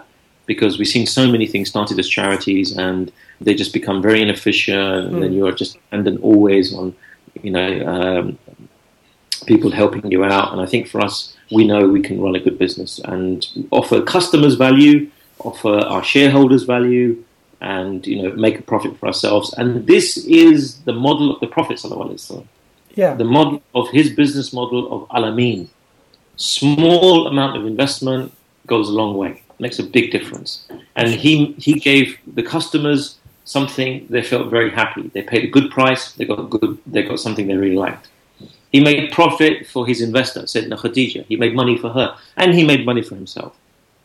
Because 0.52 0.74
we've 0.78 0.94
seen 0.98 1.08
so 1.20 1.24
many 1.36 1.48
things 1.54 1.66
started 1.74 1.98
as 2.04 2.08
charities 2.18 2.68
and 2.86 3.04
they 3.46 3.54
just 3.64 3.74
become 3.80 4.00
very 4.08 4.22
inefficient, 4.28 5.06
and 5.08 5.16
then 5.22 5.32
you're 5.36 5.56
just 5.64 5.74
dependent 5.80 6.18
always 6.30 6.66
on, 6.80 6.88
you 7.46 7.52
know, 7.58 7.72
um, 7.96 8.26
people 9.52 9.70
helping 9.82 10.06
you 10.12 10.22
out. 10.24 10.48
And 10.52 10.60
I 10.66 10.68
think 10.72 10.84
for 10.88 11.00
us, 11.08 11.16
we 11.58 11.62
know 11.70 11.82
we 11.88 12.02
can 12.10 12.18
run 12.26 12.36
a 12.36 12.40
good 12.46 12.58
business 12.66 12.92
and 13.14 13.46
offer 13.72 13.98
customers 14.16 14.56
value, 14.68 14.98
offer 15.50 15.76
our 15.94 16.04
shareholders 16.14 16.64
value, 16.76 17.10
and 17.62 18.06
you 18.08 18.18
know 18.22 18.30
make 18.36 18.58
a 18.60 18.66
profit 18.72 18.98
for 18.98 19.06
ourselves. 19.08 19.54
And 19.54 19.86
this 19.88 20.18
is 20.18 20.82
the 20.90 20.94
model 20.94 21.28
of 21.34 21.40
the 21.40 21.48
Prophet 21.48 21.78
sallallahu 21.78 22.46
Yeah. 22.96 23.14
the 23.14 23.30
model 23.38 23.62
of 23.80 23.90
his 23.90 24.08
business 24.22 24.52
model 24.60 24.82
of 24.94 25.00
Alameen. 25.10 25.68
Small 26.36 27.28
amount 27.28 27.54
of 27.58 27.66
investment 27.66 28.34
goes 28.66 28.90
a 28.90 28.94
long 29.02 29.16
way, 29.16 29.44
makes 29.62 29.80
a 29.80 29.84
big 29.84 30.12
difference. 30.12 30.68
And 30.96 31.10
he 31.10 31.54
he 31.66 31.74
gave 31.74 32.18
the 32.28 32.44
customers 32.44 33.18
something 33.46 34.06
they 34.10 34.24
felt 34.24 34.50
very 34.50 34.72
happy. 34.72 35.10
They 35.14 35.24
paid 35.24 35.44
a 35.44 35.48
good 35.48 35.72
price. 35.72 36.14
They 36.14 36.26
got 36.26 36.50
good. 36.50 36.78
They 36.86 37.04
got 37.04 37.20
something 37.20 37.48
they 37.48 37.56
really 37.56 37.76
liked. 37.88 38.08
He 38.72 38.80
made 38.80 39.12
profit 39.12 39.68
for 39.68 39.86
his 39.86 40.02
investor, 40.02 40.44
Sayyidina 40.44 40.78
Khadija. 40.80 41.26
He 41.26 41.36
made 41.36 41.54
money 41.54 41.78
for 41.78 41.90
her, 41.90 42.16
and 42.38 42.54
he 42.54 42.64
made 42.66 42.86
money 42.86 43.02
for 43.02 43.16
himself. 43.16 43.56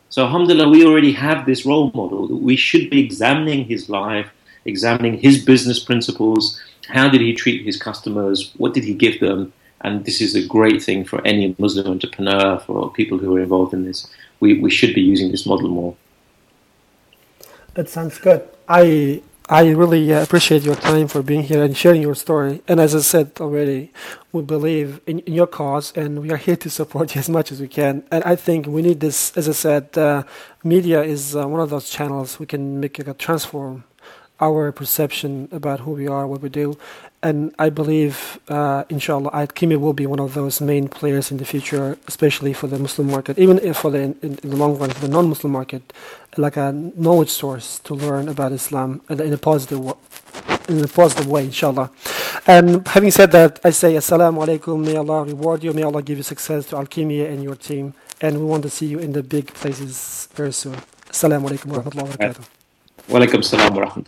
So, 0.09 0.25
alhamdulillah, 0.25 0.69
we 0.69 0.85
already 0.85 1.13
have 1.13 1.47
this 1.47 1.65
role 1.65 1.91
model. 1.95 2.27
We 2.27 2.57
should 2.57 2.91
be 2.91 3.05
examining 3.05 3.65
his 3.65 3.89
life, 3.89 4.29
examining 4.65 5.19
his 5.19 5.45
business 5.45 5.79
principles. 5.79 6.61
How 6.89 7.09
did 7.09 7.21
he 7.21 7.33
treat 7.33 7.65
his 7.65 7.77
customers? 7.77 8.53
What 8.57 8.75
did 8.75 8.85
he 8.85 8.95
give 8.95 9.21
them? 9.21 9.53
And 9.83 10.05
this 10.05 10.21
is 10.21 10.35
a 10.35 10.47
great 10.47 10.83
thing 10.83 11.05
for 11.05 11.25
any 11.27 11.55
Muslim 11.59 11.87
entrepreneur, 11.87 12.59
for 12.59 12.91
people 12.93 13.19
who 13.19 13.37
are 13.37 13.41
involved 13.41 13.75
in 13.75 13.85
this. 13.85 14.09
We, 14.41 14.61
we 14.61 14.71
should 14.71 14.95
be 14.95 15.01
using 15.01 15.31
this 15.31 15.47
model 15.47 15.69
more. 15.69 15.97
That 17.75 17.89
sounds 17.89 18.19
good. 18.19 18.49
I 18.69 19.23
I 19.49 19.69
really 19.69 20.13
uh, 20.13 20.25
appreciate 20.25 20.65
your 20.65 20.75
time 20.75 21.07
for 21.07 21.23
being 21.23 21.45
here 21.45 21.63
and 21.63 21.77
sharing 21.77 22.03
your 22.03 22.17
story. 22.17 22.63
And 22.67 22.81
as 22.81 22.97
I 22.97 22.99
said 23.01 23.31
already, 23.39 23.93
we 24.33 24.43
believe 24.43 25.01
in, 25.07 25.21
in 25.21 25.35
your 25.35 25.47
cause, 25.47 25.93
and 25.95 26.21
we 26.21 26.33
are 26.33 26.37
here 26.37 26.57
to 26.57 26.69
support 26.69 27.15
you 27.15 27.21
as 27.21 27.29
much 27.29 27.53
as 27.53 27.61
we 27.61 27.69
can. 27.69 28.03
And 28.11 28.25
I 28.25 28.35
think 28.35 28.67
we 28.67 28.83
need 28.83 28.99
this. 28.99 29.37
As 29.37 29.49
I 29.49 29.53
said, 29.53 29.97
uh, 29.97 30.25
media 30.65 31.01
is 31.03 31.37
uh, 31.37 31.47
one 31.47 31.61
of 31.61 31.71
those 31.71 31.89
channels 31.89 32.41
we 32.41 32.47
can 32.47 32.81
make 32.81 32.99
a 32.99 33.15
transform 33.15 33.85
our 34.41 34.73
perception 34.73 35.49
about 35.53 35.81
who 35.81 35.93
we 35.93 36.09
are, 36.09 36.27
what 36.27 36.43
we 36.43 36.49
do. 36.49 36.77
And 37.27 37.53
I 37.59 37.71
believe, 37.71 38.39
uh, 38.49 38.85
inshallah, 38.89 39.31
Alchemy 39.33 39.77
will 39.85 39.93
be 40.03 40.07
one 40.07 40.21
of 40.21 40.35
those 40.35 40.61
main 40.61 40.87
players 40.99 41.33
in 41.33 41.39
the 41.39 41.45
future, 41.45 41.99
especially 42.07 42.53
for 42.53 42.69
the 42.69 42.79
Muslim 42.79 43.09
market, 43.17 43.37
even 43.37 43.59
if 43.71 43.79
for 43.79 43.91
the 43.91 44.01
in, 44.07 44.13
in 44.23 44.51
the 44.53 44.57
long 44.57 44.79
run 44.79 44.91
for 44.91 45.01
the 45.01 45.09
non-Muslim 45.17 45.53
market, 45.53 45.83
like 46.37 46.57
a 46.57 46.71
knowledge 47.07 47.31
source 47.31 47.81
to 47.81 47.95
learn 47.95 48.29
about 48.29 48.53
Islam 48.53 48.91
in 49.11 49.33
a- 49.33 49.39
positive 49.51 49.81
in 50.69 50.85
a 50.85 50.89
positive 50.89 51.27
way, 51.35 51.45
inshallah. 51.47 51.91
And 52.47 52.87
having 52.95 53.11
said 53.11 53.33
that, 53.33 53.59
I 53.65 53.71
say 53.71 53.95
assalamu 53.95 54.39
alaikum. 54.47 54.85
May 54.85 54.97
Allah 54.97 55.25
reward 55.25 55.65
you. 55.65 55.73
May 55.73 55.83
Allah 55.83 56.03
give 56.03 56.19
you 56.19 56.23
success 56.35 56.67
to 56.67 56.77
Alchemiya 56.77 57.27
and 57.33 57.43
your 57.43 57.57
team. 57.57 57.95
And 58.21 58.39
we 58.39 58.45
want 58.45 58.63
to 58.65 58.71
see 58.71 58.87
you 58.87 58.99
in 59.01 59.13
the 59.13 59.25
big 59.25 59.47
places 59.61 60.29
very 60.35 60.53
soon. 60.53 60.77
Assalamu 61.11 61.49
alaikum 61.51 61.67
wa 61.75 61.79
rahmatullahi 61.83 62.09
wa 62.09 62.17
barakatuh. 62.17 62.45
Wa 63.09 63.19
alaikum 63.21 63.39
wa 63.43 63.85
rahmatullah. 63.85 64.07